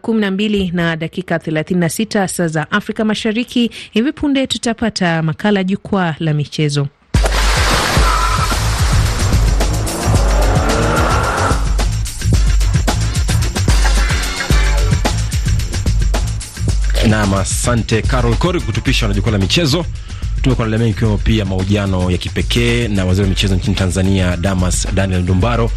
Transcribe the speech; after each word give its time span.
kumi 0.00 0.20
na 0.20 0.30
mbili 0.30 0.70
na 0.74 0.96
dakika 0.96 1.36
36 1.36 2.26
saa 2.26 2.46
za 2.48 2.70
Afrika 2.70 3.04
Mashariki. 3.04 3.70
Hivi 3.90 4.12
punde 4.12 4.46
tutapata 4.46 5.22
makala 5.22 5.64
jukwaa 5.64 6.14
la 6.18 6.34
michezo. 6.34 6.88
Nam, 17.08 17.34
asante 17.34 18.02
Carol 18.02 18.34
Kori 18.36 18.60
kutupisha 18.60 19.08
na 19.08 19.14
jukwaa 19.14 19.32
la 19.32 19.38
michezo. 19.38 19.84
Tumekuwa 20.42 20.68
mengi 20.68 20.90
ikiwemo 20.90 21.18
pia 21.18 21.44
mahojiano 21.44 22.10
ya 22.10 22.18
kipekee 22.18 22.88
na 22.88 23.04
waziri 23.04 23.24
wa 23.24 23.28
michezo 23.30 23.54
nchini 23.56 23.76
Tanzania 23.76 24.36
Damas 24.36 24.88
Daniel 24.94 25.22
Ndumbaro 25.22 25.70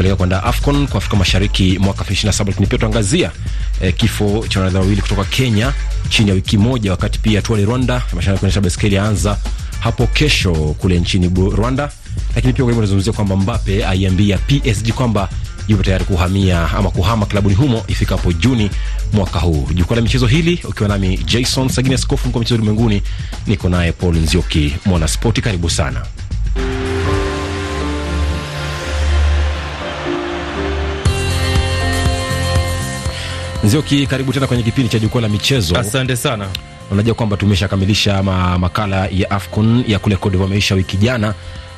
kuelekea 0.00 0.16
kwenda 0.16 0.42
AFCON 0.44 0.86
kwa 0.88 0.98
Afrika 0.98 1.16
Mashariki 1.16 1.78
mwaka 1.78 2.04
2027 2.04 2.46
lakini 2.46 2.66
pia 2.66 2.78
tuangazia 2.78 3.30
eh, 3.80 3.94
kifo 3.96 4.24
cha 4.48 4.58
wanariadha 4.60 4.78
wawili 4.80 5.02
kutoka 5.02 5.24
Kenya 5.24 5.72
chini 6.08 6.28
ya 6.28 6.34
wiki 6.34 6.58
moja, 6.58 6.90
wakati 6.90 7.18
pia 7.18 7.42
Tour 7.42 7.64
Rwanda 7.64 8.02
mashindano 8.14 8.38
kuendesha 8.38 8.60
baiskeli 8.60 8.94
yaanza 8.94 9.38
hapo 9.80 10.06
kesho 10.06 10.52
kule 10.54 11.00
nchini 11.00 11.30
Rwanda. 11.56 11.90
Lakini 12.34 12.52
pia 12.52 12.64
unazungumzia 12.64 13.12
kwamba 13.12 13.36
Mbappe 13.36 13.86
aiambia 13.86 14.38
PSG 14.38 14.92
kwamba 14.92 15.28
yupo 15.68 15.82
tayari 15.82 16.04
kuhamia 16.04 16.70
ama 16.70 16.90
kuhama 16.90 17.26
klabuni 17.26 17.54
humo 17.54 17.84
ifikapo 17.88 18.32
Juni 18.32 18.70
mwaka 19.12 19.38
huu. 19.38 19.68
Jukwaa 19.74 19.96
la 19.96 20.02
michezo 20.02 20.26
hili 20.26 20.60
ukiwa 20.64 20.88
nami 20.88 21.16
Jason 21.18 21.68
Sagini, 21.68 21.94
askofu 21.94 22.28
mkuu 22.28 22.38
wa 22.38 22.40
michezo 22.40 22.54
ulimwenguni, 22.62 23.02
niko 23.46 23.68
naye 23.68 23.92
Paul 23.92 24.16
Nzioki, 24.16 24.76
mwana 24.86 25.08
spoti. 25.08 25.40
Karibu 25.42 25.70
sana. 25.70 26.02
Nzioki, 33.64 34.06
karibu 34.06 34.32
tena 34.32 34.46
kwenye 34.46 34.62
kipindi 34.62 34.88
cha 34.88 34.98
jukwaa 34.98 35.20
la 35.20 35.28
michezo. 35.28 35.76
Asante 35.78 36.16
sana. 36.16 36.46
Unajua 36.90 37.14
kwamba 37.14 37.36
tumeshakamilisha 37.36 38.22
ma 38.22 38.58
makala 38.58 39.06
ya 39.06 39.30
AFCON 39.30 39.84
ya 39.88 39.98
kule 39.98 40.16
Cote 40.16 40.30
d'Ivoire 40.30 40.50
ameisha 40.52 40.74
wiki 40.74 40.96
jana, 40.96 41.34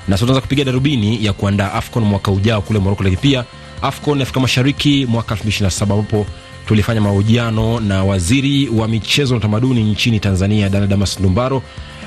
na 0.09 0.19
tunaanza 0.19 0.41
kupiga 0.41 0.65
darubini 0.65 1.25
ya 1.25 1.33
kuandaa 1.33 1.73
AFCON 1.73 2.05
mwaka 2.05 2.31
ujao 2.31 2.61
kule 2.63 2.79
Morocco, 2.79 3.03
lakini 3.05 3.23
pia 3.23 3.45
AFCON 3.83 4.23
Afrika 4.23 4.41
Mashariki 4.41 5.07
mwaka 5.07 5.35
2027 5.35 5.83
ambapo 5.83 6.27
tulifanya 6.67 7.01
mahojiano 7.01 7.81
na 7.81 8.05
waziri 8.05 8.69
wa 8.69 8.89
michezo 8.89 9.35
na 9.35 9.39
utamaduni 9.39 9.83
nchini 9.85 10.21
Tanzania, 10.21 10.69
Dana 10.69 10.87
Damas 10.87 11.21
Ndumbaro. 11.21 11.63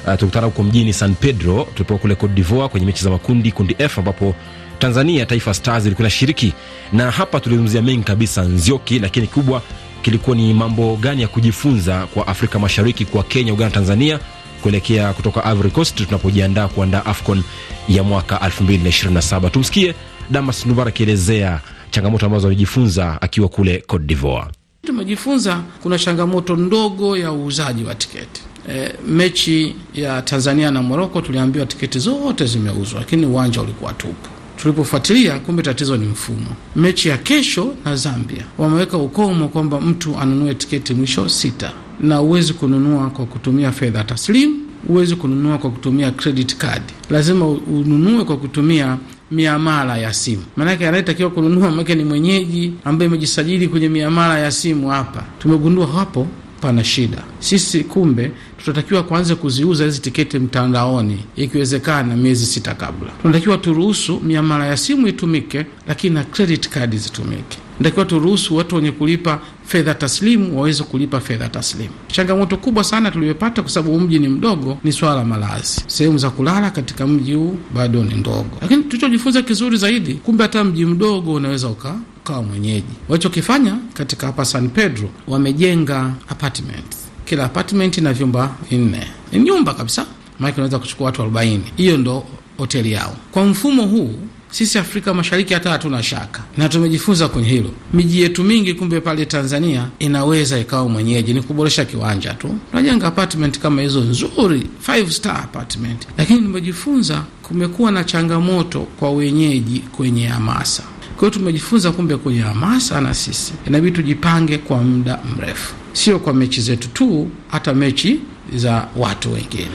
Uh, 0.07 0.13
tukutana 0.17 0.45
huko 0.45 0.63
mjini 0.63 0.93
San 0.93 1.15
Pedro 1.15 1.63
tulipokuwa 1.73 1.99
kule 1.99 2.15
Cote 2.15 2.33
d'Ivoire 2.33 2.67
kwenye 2.69 2.85
mechi 2.85 3.03
za 3.03 3.09
makundi, 3.09 3.51
kundi 3.51 3.75
F 3.79 3.99
ambapo 3.99 4.35
Tanzania 4.79 5.25
Taifa 5.25 5.53
Stars 5.53 5.85
ilikuwa 5.85 6.03
inashiriki, 6.03 6.53
na 6.93 7.11
hapa 7.11 7.39
tulizungumzia 7.39 7.81
mengi 7.81 8.03
kabisa 8.03 8.41
Nzioki, 8.43 8.99
lakini 8.99 9.27
kubwa 9.27 9.61
kilikuwa 10.05 10.35
ni 10.35 10.53
mambo 10.53 10.95
gani 10.95 11.21
ya 11.21 11.27
kujifunza 11.27 12.07
kwa 12.07 12.27
Afrika 12.27 12.59
Mashariki, 12.59 13.05
kwa 13.05 13.23
Kenya, 13.23 13.53
Uganda, 13.53 13.73
Tanzania 13.73 14.19
kuelekea 14.61 15.13
kutoka 15.13 15.51
Ivory 15.51 15.69
Coast 15.71 15.95
tunapojiandaa 16.05 16.67
kuandaa 16.67 17.05
AFCON 17.05 17.43
ya 17.89 18.03
mwaka 18.03 18.35
2027. 18.37 19.49
Tumsikie 19.49 19.95
Damas 20.29 20.65
Ndumbaro 20.65 20.89
akielezea 20.89 21.61
changamoto 21.91 22.25
ambazo 22.25 22.47
amejifunza 22.47 23.21
akiwa 23.21 23.47
kule 23.49 23.77
Cote 23.87 24.05
d'Ivoire. 24.05 24.47
Tumejifunza 24.81 25.61
kuna 25.83 25.99
changamoto 25.99 26.55
ndogo 26.55 27.17
ya 27.17 27.31
uuzaji 27.31 27.83
wa 27.83 27.95
tiketi. 27.95 28.41
E, 28.71 28.93
mechi 29.07 29.75
ya 29.93 30.21
Tanzania 30.21 30.71
na 30.71 30.81
Moroko 30.81 31.21
tuliambiwa 31.21 31.65
tiketi 31.65 31.99
zote 31.99 32.45
zimeuzwa, 32.45 32.99
lakini 32.99 33.25
uwanja 33.25 33.61
ulikuwa 33.61 33.93
tupu. 33.93 34.34
Tulipofuatilia 34.57 35.39
kumbe 35.39 35.63
tatizo 35.63 35.97
ni 35.97 36.05
mfumo. 36.05 36.47
Mechi 36.75 37.09
ya 37.09 37.17
kesho 37.17 37.73
na 37.85 37.95
Zambia 37.95 38.43
wameweka 38.57 38.97
ukomo 38.97 39.47
kwamba 39.47 39.81
mtu 39.81 40.17
anunue 40.17 40.53
tiketi 40.55 40.93
mwisho 40.93 41.29
sita, 41.29 41.71
na 41.99 42.15
huwezi 42.15 42.53
kununua 42.53 43.09
kwa 43.09 43.25
kutumia 43.25 43.71
fedha 43.71 44.03
taslimu, 44.03 44.55
huwezi 44.87 45.15
kununua 45.15 45.57
kwa 45.57 45.69
kutumia 45.71 46.11
credit 46.11 46.55
card, 46.57 46.81
lazima 47.09 47.47
ununue 47.47 48.23
kwa 48.23 48.37
kutumia 48.37 48.97
miamala 49.31 49.97
ya 49.97 50.13
simu. 50.13 50.43
Maanake 50.55 50.87
anayetakiwa 50.87 51.29
kununua 51.29 51.71
make 51.71 51.95
ni 51.95 52.03
mwenyeji 52.03 52.73
ambaye 52.85 53.07
imejisajili 53.09 53.67
kwenye 53.67 53.89
miamala 53.89 54.39
ya 54.39 54.51
simu. 54.51 54.89
Hapa 54.89 55.23
tumegundua 55.39 55.87
hapo 55.87 56.27
pana 56.65 56.83
shida. 56.83 57.23
Sisi 57.39 57.83
kumbe 57.83 58.31
tunatakiwa 58.63 59.03
kuanza 59.03 59.35
kuziuza 59.35 59.83
hizi 59.85 59.99
tiketi 60.01 60.39
mtandaoni, 60.39 61.19
ikiwezekana 61.35 62.15
miezi 62.15 62.45
sita 62.45 62.73
kabla. 62.73 63.09
Tunatakiwa 63.21 63.57
turuhusu 63.57 64.19
miamala 64.19 64.65
ya 64.67 64.77
simu 64.77 65.07
itumike, 65.07 65.65
lakini 65.87 66.15
na 66.15 66.23
credit 66.23 66.69
card 66.69 66.95
zitumike. 66.97 67.57
Tunatakiwa 67.77 68.05
turuhusu 68.05 68.55
watu 68.55 68.75
wenye 68.75 68.91
kulipa 68.91 69.39
fedha 69.65 69.93
taslimu 69.93 70.57
waweze 70.57 70.83
kulipa 70.83 71.19
fedha 71.19 71.49
taslimu. 71.49 71.93
Changamoto 72.07 72.57
kubwa 72.57 72.83
sana 72.83 73.11
tuliyopata, 73.11 73.61
kwa 73.61 73.71
sababu 73.71 73.99
mji 73.99 74.19
ni 74.19 74.27
mdogo, 74.27 74.77
ni 74.83 74.91
swala 74.91 75.15
la 75.15 75.25
malazi. 75.25 75.83
Sehemu 75.87 76.17
za 76.17 76.29
kulala 76.29 76.69
katika 76.71 77.07
mji 77.07 77.33
huu 77.33 77.57
bado 77.75 78.03
ni 78.03 78.13
ndogo, 78.15 78.57
lakini 78.61 78.83
tulichojifunza 78.83 79.41
kizuri 79.41 79.77
zaidi, 79.77 80.13
kumbe 80.13 80.43
hata 80.43 80.63
mji 80.63 80.85
mdogo 80.85 81.33
unaweza 81.33 81.67
uka 81.67 81.95
ukawa 82.25 82.43
mwenyeji. 82.43 82.93
Walichokifanya 83.09 83.77
katika 83.93 84.27
hapa 84.27 84.45
San 84.45 84.69
Pedro, 84.69 85.09
wamejenga 85.27 86.13
apartment, 86.29 86.95
kila 87.25 87.43
apartment 87.45 87.97
na 87.97 88.13
vyumba 88.13 88.55
vinne, 88.69 89.07
ni 89.31 89.39
nyumba 89.39 89.73
kabisa, 89.73 90.05
maanake 90.39 90.55
unaweza 90.61 90.79
kuchukua 90.79 91.05
watu 91.05 91.21
arobaini. 91.21 91.63
Hiyo 91.77 91.97
ndo 91.97 92.23
hoteli 92.57 92.91
yao. 92.91 93.15
Kwa 93.31 93.45
mfumo 93.45 93.83
huu 93.83 94.13
sisi 94.51 94.77
Afrika 94.77 95.13
Mashariki 95.13 95.53
hata 95.53 95.69
hatuna 95.69 96.03
shaka, 96.03 96.43
na 96.57 96.69
tumejifunza 96.69 97.27
kwenye 97.27 97.49
hilo. 97.49 97.69
Miji 97.93 98.21
yetu 98.21 98.43
mingi 98.43 98.73
kumbe 98.73 99.01
pale 99.01 99.25
Tanzania 99.25 99.87
inaweza 99.99 100.59
ikawa 100.59 100.89
mwenyeji, 100.89 101.33
ni 101.33 101.41
kuboresha 101.41 101.85
kiwanja 101.85 102.33
tu, 102.33 102.55
tunajenga 102.71 103.07
apartment 103.07 103.59
kama 103.59 103.81
hizo 103.81 104.01
nzuri, 104.01 104.67
five 104.79 105.11
star 105.11 105.35
apartment. 105.43 106.07
Lakini 106.17 106.41
nimejifunza 106.41 107.23
kumekuwa 107.43 107.91
na 107.91 108.03
changamoto 108.03 108.79
kwa 108.79 109.11
wenyeji 109.11 109.79
kwenye 109.79 110.27
hamasa. 110.27 110.83
Kwa 111.15 111.19
hiyo 111.19 111.29
tumejifunza 111.29 111.91
kumbe 111.91 112.17
kwenye 112.17 112.39
hamasa, 112.41 113.01
na 113.01 113.13
sisi. 113.13 113.53
Inabidi 113.67 113.95
tujipange 113.97 114.57
kwa 114.57 114.77
muda 114.77 115.19
mrefu, 115.37 115.73
sio 115.93 116.19
kwa 116.19 116.33
mechi 116.33 116.61
zetu 116.61 116.87
tu, 116.87 117.29
hata 117.47 117.73
mechi 117.73 118.19
za 118.55 118.87
watu 118.95 119.33
wengine. 119.33 119.71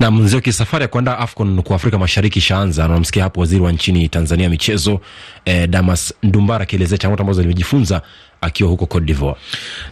Na 0.00 0.10
Mzioki, 0.10 0.52
safari 0.52 0.82
ya 0.82 0.88
kuandaa 0.88 1.18
AFCON 1.18 1.62
kwa 1.62 1.76
Afrika 1.76 1.98
Mashariki 1.98 2.38
ishaanza. 2.38 2.88
Namsikia 2.88 3.22
hapo 3.22 3.40
waziri 3.40 3.60
wa 3.62 3.72
nchini 3.72 4.08
Tanzania 4.08 4.48
michezo 4.50 5.00
eh, 5.44 5.68
Damas 5.68 6.14
Ndumbara 6.22 6.62
akielezea 6.62 6.98
changamoto 6.98 7.22
ambazo 7.22 7.42
limejifunza 7.42 8.02
akiwa 8.40 8.70
huko 8.70 8.86
Cote 8.86 9.06
d'Ivoire. 9.06 9.36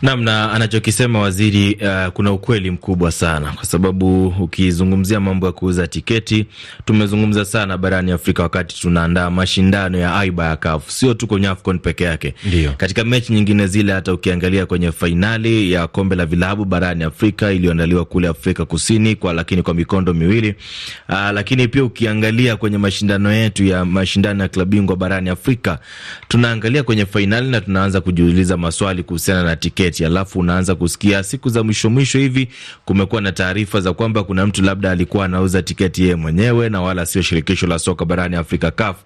Naam, 0.03 0.23
na 0.23 0.53
anachokisema 0.53 1.19
waziri 1.21 1.75
uh, 1.83 2.13
kuna 2.13 2.33
ukweli 2.33 2.71
mkubwa 2.71 3.13
sana, 3.13 3.53
kwa 3.53 3.65
sababu 3.65 4.27
ukizungumzia 4.29 5.21
mambo 5.21 5.47
ya 5.47 5.53
kuuza 5.53 5.87
tiketi, 5.87 6.47
tumezungumza 6.85 7.45
sana 7.45 7.79
barani 7.79 8.13
Afrika 8.13 8.43
wakati 8.43 8.81
tunaandaa 8.81 9.31
mashindano 9.31 9.99
ya 9.99 10.15
AIBA 10.17 10.45
ya 10.47 10.57
CAF, 10.57 10.91
sio 10.91 11.15
tu 11.15 11.27
kwenye 11.27 11.49
AFCON 11.49 11.79
peke 11.79 12.05
yake. 12.05 12.35
Ndiyo. 12.45 12.73
Katika 12.77 13.05
mechi 13.05 13.33
nyingine 13.33 13.67
zile, 13.67 13.93
hata 13.93 14.13
ukiangalia 14.13 14.67
kwenye 14.67 14.93
fainali 14.93 15.73
ya 15.73 15.87
kombe 15.87 16.17
la 16.17 16.27
vilabu 16.27 16.65
barani 16.65 17.05
Afrika 17.05 17.53
iliyoandaliwa 17.53 18.05
kule 18.05 18.29
Afrika 18.29 18.65
Kusini 18.65 19.15
kwa 19.17 19.33
lakini 19.33 19.63
kwa 19.63 19.75
mikondo 19.75 20.15
miwili 20.15 20.55
uh, 21.09 21.15
lakini 21.35 21.69
pia 21.69 21.85
ukiangalia 21.85 22.57
kwenye 22.57 22.79
mashindano 22.79 23.33
yetu 23.33 23.65
ya 23.65 23.85
mashindano 23.85 24.43
ya 24.43 24.49
klabu 24.49 24.71
bingwa 24.71 24.97
barani 24.97 25.31
Afrika 25.31 25.79
tunaangalia 26.29 26.83
kwenye 26.83 27.07
fainali 27.07 27.51
na 27.51 27.61
tunaanza 27.61 28.01
kujiuliza 28.01 28.36
maswali 28.45 29.03
kuhusiana 29.03 29.43
na 29.43 29.57
tiketi, 29.57 30.05
alafu 30.05 30.39
unaanza 30.39 30.75
kusikia 30.75 31.23
siku 31.23 31.49
za 31.49 31.63
mwisho 31.63 31.91
mwisho 31.91 32.19
hivi 32.19 32.49
kumekuwa 32.85 33.21
na 33.23 33.33
taarifa 33.33 33.81
za 33.81 33.93
kwamba 33.93 34.23
kuna 34.25 34.47
mtu 34.47 34.63
labda 34.63 34.91
alikuwa 34.91 35.25
anauza 35.25 35.63
tiketi 35.63 36.03
yeye 36.03 36.15
mwenyewe 36.15 36.69
na 36.69 36.81
wala 36.83 37.07
sio 37.07 37.23
shirikisho 37.23 37.67
la 37.67 37.79
soka 37.79 38.05
barani 38.05 38.37
Afrika 38.37 38.71
CAF. 38.71 38.97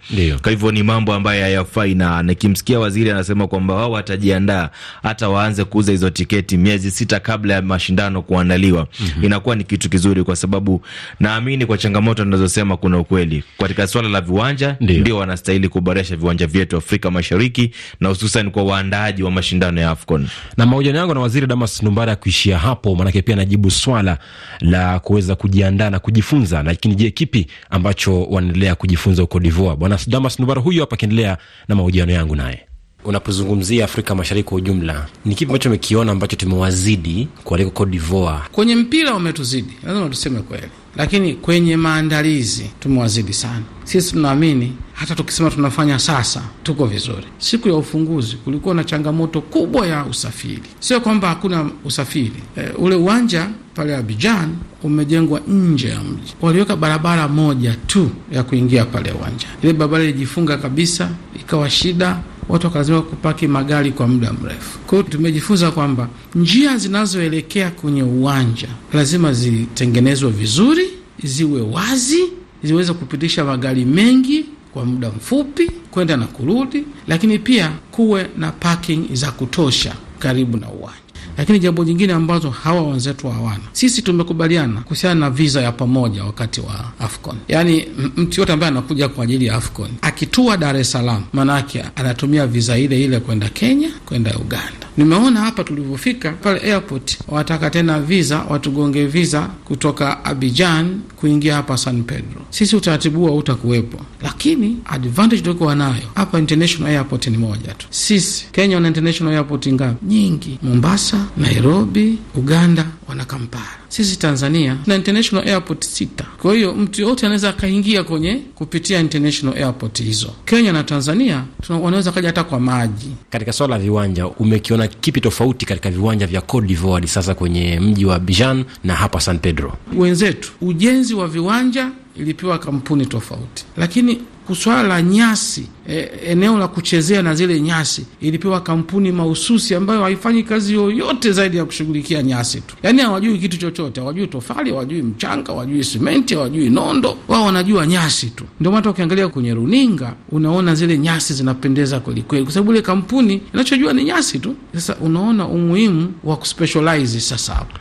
Kwa 0.42 0.50
hivyo 0.50 0.72
ni 0.72 0.82
mambo 0.82 1.14
ambayo 1.14 1.42
hayafai, 1.42 1.94
na 1.94 2.22
nikimsikia 2.22 2.80
waziri 2.80 3.10
anasema 3.10 3.48
kwamba 3.48 3.74
wao 3.74 3.90
watajiandaa 3.90 4.70
hata 5.02 5.28
waanze 5.28 5.64
kuuza 5.64 5.92
hizo 5.92 6.10
tiketi 6.10 6.56
miezi 6.56 6.90
sita 6.90 7.20
kabla 7.20 7.54
ya 7.54 7.62
mashindano 7.62 8.22
kuandaliwa, 8.22 8.86
mm 9.00 9.06
-hmm. 9.06 9.24
Inakuwa 9.26 9.56
ni 9.56 9.64
kitu 9.64 9.90
kizuri, 9.90 10.24
kwa 10.24 10.36
sababu 10.36 10.82
naamini 11.20 11.66
kwa 11.66 11.78
changamoto 11.78 12.24
ninazosema 12.24 12.76
kuna 12.76 12.98
ukweli 12.98 13.44
katika 13.58 13.86
swala 13.86 14.08
la 14.08 14.20
viwanja. 14.20 14.76
Ndio 15.00 15.16
wanastahili 15.16 15.68
kuboresha 15.68 16.16
viwanja 16.16 16.46
vyetu 16.46 16.76
Afrika 16.76 17.10
Mashariki 17.10 17.70
na 18.00 18.08
hususan 18.08 18.50
kwa 18.50 18.62
waandaaji 18.64 19.19
wa 19.22 19.30
mashindano 19.30 19.80
ya 19.80 19.90
AFCON. 19.90 20.28
Na 20.56 20.66
mahojiano 20.66 20.98
yangu 20.98 21.14
na 21.14 21.20
waziri 21.20 21.46
Damas 21.46 21.82
Ndumbara 21.82 22.10
ya 22.10 22.16
kuishia 22.16 22.58
hapo, 22.58 22.94
maanake 22.94 23.22
pia 23.22 23.34
anajibu 23.34 23.70
swala 23.70 24.18
la 24.60 24.98
kuweza 24.98 25.34
kujiandaa 25.36 25.90
na 25.90 25.98
kujifunza. 25.98 26.62
Lakini 26.62 26.94
je, 26.94 27.10
kipi 27.10 27.46
ambacho 27.70 28.22
wanaendelea 28.24 28.74
kujifunza 28.74 29.22
huko 29.22 29.40
Divoa? 29.40 29.76
Bwana 29.76 29.98
Damas 30.06 30.38
Ndumbara 30.38 30.60
huyu 30.62 30.80
hapa 30.80 30.94
akiendelea 30.94 31.38
na 31.68 31.74
mahojiano 31.74 32.12
yangu 32.12 32.36
naye. 32.36 32.66
Unapozungumzia 33.04 33.84
Afrika 33.84 34.14
Mashariki 34.14 34.48
kwa 34.48 34.58
ujumla, 34.58 35.06
ni 35.24 35.34
kipi 35.34 35.50
ambacho 35.50 35.68
umekiona 35.68 36.12
ambacho 36.12 36.36
tumewazidi 36.36 37.28
kuliko 37.44 37.70
Cote 37.70 37.90
d'Ivoire? 37.90 38.40
Kwenye 38.52 38.76
mpira 38.76 39.12
wametuzidi, 39.14 39.72
lazima 39.86 40.08
tuseme 40.08 40.40
kweli, 40.40 40.66
lakini 40.96 41.34
kwenye 41.34 41.76
maandalizi 41.76 42.70
tumewazidi 42.80 43.32
sana. 43.32 43.62
Sisi 43.84 44.12
tunaamini 44.12 44.72
hata 44.92 45.14
tukisema 45.14 45.50
tunafanya 45.50 45.98
sasa, 45.98 46.42
tuko 46.62 46.86
vizuri. 46.86 47.24
Siku 47.38 47.68
ya 47.68 47.74
ufunguzi 47.74 48.36
kulikuwa 48.36 48.74
na 48.74 48.84
changamoto 48.84 49.40
kubwa 49.40 49.86
ya 49.86 50.04
usafiri, 50.04 50.62
sio 50.80 51.00
kwamba 51.00 51.28
hakuna 51.28 51.70
usafiri. 51.84 52.32
E, 52.58 52.68
ule 52.78 52.94
uwanja 52.94 53.48
pale 53.74 53.96
Abidjan 53.96 54.56
umejengwa 54.82 55.40
nje 55.48 55.88
ya 55.88 56.00
mji, 56.00 56.34
waliweka 56.40 56.76
barabara 56.76 57.28
moja 57.28 57.76
tu 57.86 58.10
ya 58.32 58.42
kuingia 58.42 58.84
pale 58.84 59.12
uwanja. 59.12 59.46
Ile 59.62 59.72
barabara 59.72 60.04
ilijifunga 60.04 60.56
kabisa, 60.58 61.10
ikawa 61.40 61.70
shida 61.70 62.18
watu 62.50 62.66
wakalazimika 62.66 63.02
kupaki 63.06 63.48
magari 63.48 63.92
kwa 63.92 64.08
muda 64.08 64.32
mrefu. 64.32 64.78
Kwa 64.78 64.98
hiyo 64.98 65.10
tumejifunza 65.10 65.70
kwamba 65.70 66.08
njia 66.34 66.76
zinazoelekea 66.76 67.70
kwenye 67.70 68.02
uwanja 68.02 68.68
lazima 68.92 69.32
zitengenezwe 69.32 70.30
vizuri, 70.30 70.88
ziwe 71.24 71.60
wazi, 71.60 72.24
ziweze 72.62 72.92
kupitisha 72.92 73.44
magari 73.44 73.84
mengi 73.84 74.44
kwa 74.72 74.84
muda 74.84 75.08
mfupi 75.08 75.70
kwenda 75.90 76.16
na 76.16 76.26
kurudi, 76.26 76.84
lakini 77.08 77.38
pia 77.38 77.72
kuwe 77.90 78.26
na 78.38 78.52
parking 78.52 79.14
za 79.14 79.30
kutosha 79.30 79.94
karibu 80.18 80.56
na 80.56 80.68
uwanja. 80.68 81.00
Lakini 81.38 81.58
jambo 81.58 81.84
jingine 81.84 82.12
ambazo 82.12 82.50
hawa 82.50 82.82
wenzetu 82.82 83.28
hawana, 83.30 83.60
sisi 83.72 84.02
tumekubaliana 84.02 84.80
kuhusiana 84.80 85.20
na 85.20 85.30
visa 85.30 85.60
ya 85.60 85.72
pamoja 85.72 86.24
wakati 86.24 86.60
wa 86.60 86.84
AFCON. 87.00 87.36
Yaani 87.48 87.84
mtu 88.16 88.40
yote 88.40 88.52
ambaye 88.52 88.72
anakuja 88.72 89.08
kwa 89.08 89.24
ajili 89.24 89.46
ya 89.46 89.54
AFCON 89.54 89.88
akitua 90.02 90.56
Dar 90.56 90.76
es 90.76 90.90
Salaam, 90.92 91.22
maanake 91.32 91.84
anatumia 91.96 92.46
visa 92.46 92.78
ile 92.78 93.04
ile 93.04 93.20
kwenda 93.20 93.48
Kenya, 93.48 93.88
kwenda 94.06 94.30
Uganda. 94.36 94.72
Nimeona 94.96 95.40
hapa 95.40 95.64
tulivyofika 95.64 96.32
pale 96.32 96.60
airport, 96.60 97.18
wataka 97.28 97.70
tena 97.70 98.00
visa, 98.00 98.44
watugonge 98.48 99.06
visa 99.06 99.40
kutoka 99.64 100.24
Abidjan 100.24 101.00
kuingia 101.16 101.54
hapa 101.54 101.76
San 101.76 102.02
Pedro. 102.02 102.40
Sisi 102.50 102.76
utaratibu 102.76 103.18
huo 103.20 103.28
hautakuwepo, 103.28 103.98
lakini 104.22 104.76
advantage 104.84 105.42
tulikuwa 105.42 105.74
nayo 105.74 106.02
hapa, 106.14 106.38
international 106.38 106.92
airport 106.92 107.26
ni 107.26 107.36
moja 107.38 107.74
tu. 107.74 107.86
Sisi 107.90 108.46
Kenya 108.52 108.74
wana 108.76 108.88
international 108.88 109.34
airport 109.34 109.68
ngapi? 109.68 110.06
Nyingi, 110.06 110.58
Mombasa, 110.62 111.19
Nairobi, 111.36 112.18
Uganda 112.34 112.86
wana 113.08 113.24
Kampala. 113.24 113.64
Sisi 113.88 114.16
Tanzania 114.18 114.76
tuna 114.84 114.96
international 114.96 115.48
airport 115.48 115.84
sita. 115.84 116.24
Kwa 116.42 116.54
hiyo 116.54 116.74
mtu 116.74 117.00
yoyote 117.02 117.26
anaweza 117.26 117.48
akaingia 117.48 118.04
kwenye 118.04 118.34
kupitia 118.54 119.00
international 119.00 119.56
airport 119.62 120.02
hizo. 120.02 120.30
Kenya 120.44 120.72
na 120.72 120.84
Tanzania 120.84 121.44
wanaweza 121.82 122.12
kaja 122.12 122.28
hata 122.28 122.44
kwa 122.44 122.60
maji. 122.60 123.10
Katika 123.30 123.52
swala 123.52 123.76
la 123.76 123.82
viwanja, 123.82 124.26
umekiona 124.26 124.86
kipi 124.88 125.20
tofauti 125.20 125.66
katika 125.66 125.90
viwanja 125.90 126.26
vya 126.26 126.40
Cote 126.40 126.66
d'Ivoire 126.66 127.06
sasa 127.06 127.34
kwenye 127.34 127.80
mji 127.80 128.04
wa 128.04 128.14
Abidjan 128.16 128.64
na 128.84 128.94
hapa 128.94 129.20
San 129.20 129.38
Pedro? 129.38 129.76
Wenzetu 129.96 130.50
ujenzi 130.60 131.14
wa 131.14 131.28
viwanja 131.28 131.90
ilipewa 132.16 132.58
kampuni 132.58 133.06
tofauti, 133.06 133.64
lakini 133.76 134.18
swala 134.54 134.82
la 134.82 135.02
nyasi 135.02 135.66
e, 135.88 136.10
eneo 136.26 136.58
la 136.58 136.68
kuchezea 136.68 137.22
na 137.22 137.34
zile 137.34 137.60
nyasi 137.60 138.06
ilipewa 138.20 138.60
kampuni 138.60 139.12
mahususi 139.12 139.74
ambayo 139.74 140.02
haifanyi 140.02 140.42
kazi 140.42 140.74
yoyote 140.74 141.32
zaidi 141.32 141.56
ya 141.56 141.64
kushughulikia 141.64 142.22
nyasi 142.22 142.60
tu. 142.60 142.76
Yaani 142.82 143.02
hawajui 143.02 143.38
kitu 143.38 143.56
chochote, 143.56 144.00
hawajui 144.00 144.26
tofali, 144.26 144.70
hawajui 144.70 145.02
mchanga, 145.02 145.52
hawajui 145.52 145.84
simenti, 145.84 146.34
hawajui 146.34 146.70
nondo, 146.70 147.16
wao 147.28 147.44
wanajua 147.44 147.86
nyasi 147.86 148.26
tu. 148.30 148.44
Ndio 148.60 148.72
maana 148.72 148.90
ukiangalia 148.90 149.28
kwenye 149.28 149.54
runinga 149.54 150.14
unaona 150.28 150.74
zile 150.74 150.98
nyasi 150.98 151.34
zinapendeza 151.34 152.00
kwelikweli, 152.00 152.44
kwa 152.44 152.54
sababu 152.54 152.72
ile 152.72 152.82
kampuni 152.82 153.40
inachojua 153.54 153.92
ni 153.92 154.04
nyasi 154.04 154.38
tu. 154.38 154.54
Sasa 154.74 154.96
unaona 154.96 155.46
umuhimu 155.46 156.12
wa 156.24 156.36
kuspecialize 156.36 157.20
sasa 157.20 157.54
hapo 157.54 157.78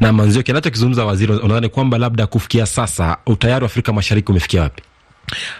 na 0.00 0.12
manzio 0.12 0.42
kinachokizungumza 0.42 1.04
waziri, 1.04 1.32
unadhani 1.32 1.68
kwamba 1.68 1.98
labda 1.98 2.26
kufikia 2.26 2.66
sasa 2.66 3.16
utayari 3.26 3.62
wa 3.64 3.66
Afrika 3.66 3.92
Mashariki 3.92 4.30
umefikia 4.32 4.62
wapi? 4.62 4.82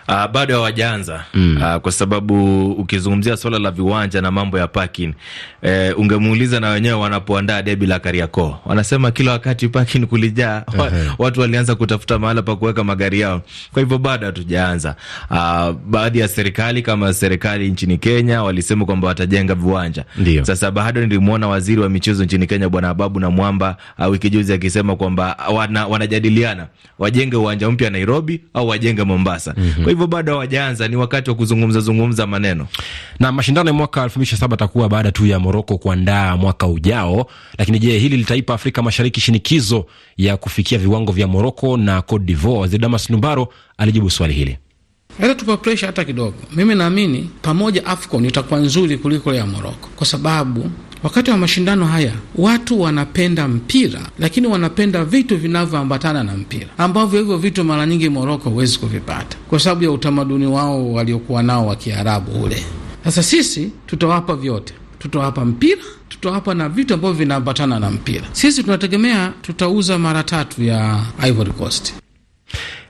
Uh, 0.08 0.26
bado 0.32 0.54
hawajaanza 0.54 1.24
mm. 1.34 1.56
Uh, 1.56 1.76
kwa 1.76 1.92
sababu 1.92 2.66
ukizungumzia 2.72 3.36
swala 3.36 3.58
la 3.58 3.70
viwanja 3.70 4.20
na 4.20 4.30
mambo 4.30 4.58
ya 4.58 4.68
parking 4.68 5.14
eh, 5.62 5.98
ungemuuliza 5.98 6.60
na 6.60 6.68
wenyewe 6.70 6.94
wanapoandaa 6.94 7.62
debi 7.62 7.86
la 7.86 7.98
Kariakoo 7.98 8.56
wanasema 8.66 9.10
kila 9.10 9.32
wakati 9.32 9.68
parking 9.68 10.06
kulijaa 10.06 10.62
uh 10.68 10.74
-huh. 10.74 11.14
Watu 11.18 11.40
walianza 11.40 11.74
kutafuta 11.74 12.18
mahala 12.18 12.42
pa 12.42 12.56
kuweka 12.56 12.84
magari 12.84 13.20
yao, 13.20 13.42
kwa 13.72 13.82
hivyo 13.82 13.98
bado 13.98 14.26
hatujaanza. 14.26 14.96
Uh, 15.30 15.70
baadhi 15.86 16.18
ya 16.18 16.28
serikali 16.28 16.82
kama 16.82 17.12
serikali 17.12 17.70
nchini 17.70 17.98
Kenya 17.98 18.42
walisema 18.42 18.84
kwamba 18.84 19.08
watajenga 19.08 19.54
viwanja. 19.54 20.04
Ndiyo. 20.16 20.44
Sasa 20.44 20.70
bado 20.70 21.00
nilimwona 21.00 21.48
waziri 21.48 21.80
wa 21.80 21.88
michezo 21.88 22.24
nchini 22.24 22.46
Kenya 22.46 22.68
Bwana 22.68 22.88
Ababu 22.88 23.20
na 23.20 23.30
Mwamba 23.30 23.76
uh, 23.98 24.06
wiki 24.10 24.30
juzi 24.30 24.52
akisema 24.52 24.96
kwamba 24.96 25.36
wana, 25.54 25.86
wanajadiliana 25.86 26.66
wajenge 26.98 27.36
uwanja 27.36 27.70
mpya 27.70 27.90
Nairobi 27.90 28.40
au 28.54 28.68
wajenge 28.68 29.04
Mombasa. 29.04 29.51
Mm 29.56 29.72
-hmm. 29.78 29.82
Kwa 29.82 29.90
hivyo 29.92 30.06
bado 30.06 30.32
hawajaanza, 30.32 30.88
ni 30.88 30.96
wakati 30.96 31.30
wa 31.30 31.36
kuzungumza 31.36 31.80
zungumza 31.80 32.26
maneno. 32.26 32.66
Na 33.20 33.32
mashindano 33.32 33.70
ya 33.70 33.74
mwaka 33.74 34.06
2027 34.06 34.54
atakuwa 34.54 34.88
baada 34.88 35.12
tu 35.12 35.26
ya 35.26 35.38
Moroko 35.38 35.78
kuandaa 35.78 36.36
mwaka 36.36 36.66
ujao. 36.66 37.26
Lakini 37.58 37.78
je, 37.78 37.98
hili 37.98 38.16
litaipa 38.16 38.54
Afrika 38.54 38.82
Mashariki 38.82 39.20
shinikizo 39.20 39.86
ya 40.16 40.36
kufikia 40.36 40.78
viwango 40.78 41.12
vya 41.12 41.26
Moroko 41.26 41.76
na 41.76 42.02
Cote 42.02 42.24
d'Ivoire? 42.24 42.60
Waziri 42.60 42.82
Damas 42.82 43.10
Numbaro 43.10 43.48
alijibu 43.78 44.10
swali 44.10 44.34
hili. 44.34 44.58
Hata 45.20 45.34
tupa 45.34 45.56
presha 45.56 45.86
hata 45.86 46.04
kidogo. 46.04 46.34
Mimi 46.56 46.74
naamini 46.74 47.30
pamoja 47.42 47.86
AFCON 47.86 48.24
itakuwa 48.24 48.60
nzuri 48.60 48.98
kuliko 48.98 49.34
ya 49.34 49.46
Moroko 49.46 49.88
kwa 49.96 50.06
sababu 50.06 50.70
wakati 51.02 51.30
wa 51.30 51.36
mashindano 51.36 51.86
haya 51.86 52.12
watu 52.36 52.80
wanapenda 52.80 53.48
mpira, 53.48 54.00
lakini 54.18 54.46
wanapenda 54.46 55.04
vitu 55.04 55.36
vinavyoambatana 55.38 56.24
na 56.24 56.34
mpira, 56.36 56.66
ambavyo 56.78 57.20
hivyo 57.20 57.36
vitu 57.38 57.64
mara 57.64 57.86
nyingi 57.86 58.08
Moroko 58.08 58.50
huwezi 58.50 58.78
kuvipata 58.78 59.36
kwa 59.48 59.60
sababu 59.60 59.84
ya 59.84 59.90
utamaduni 59.90 60.46
wao 60.46 60.92
waliokuwa 60.92 61.42
nao 61.42 61.66
wa 61.66 61.76
Kiarabu 61.76 62.42
ule. 62.44 62.64
Sasa 63.04 63.22
sisi 63.22 63.70
tutawapa 63.86 64.36
vyote, 64.36 64.74
tutawapa 64.98 65.44
mpira, 65.44 65.82
tutawapa 66.08 66.54
na 66.54 66.68
vitu 66.68 66.94
ambavyo 66.94 67.16
vinaambatana 67.16 67.80
na 67.80 67.90
mpira. 67.90 68.24
Sisi 68.32 68.62
tunategemea 68.62 69.32
tutauza 69.42 69.98
mara 69.98 70.22
tatu 70.22 70.62
ya 70.64 71.00
Ivory 71.26 71.50
Coast. 71.52 71.94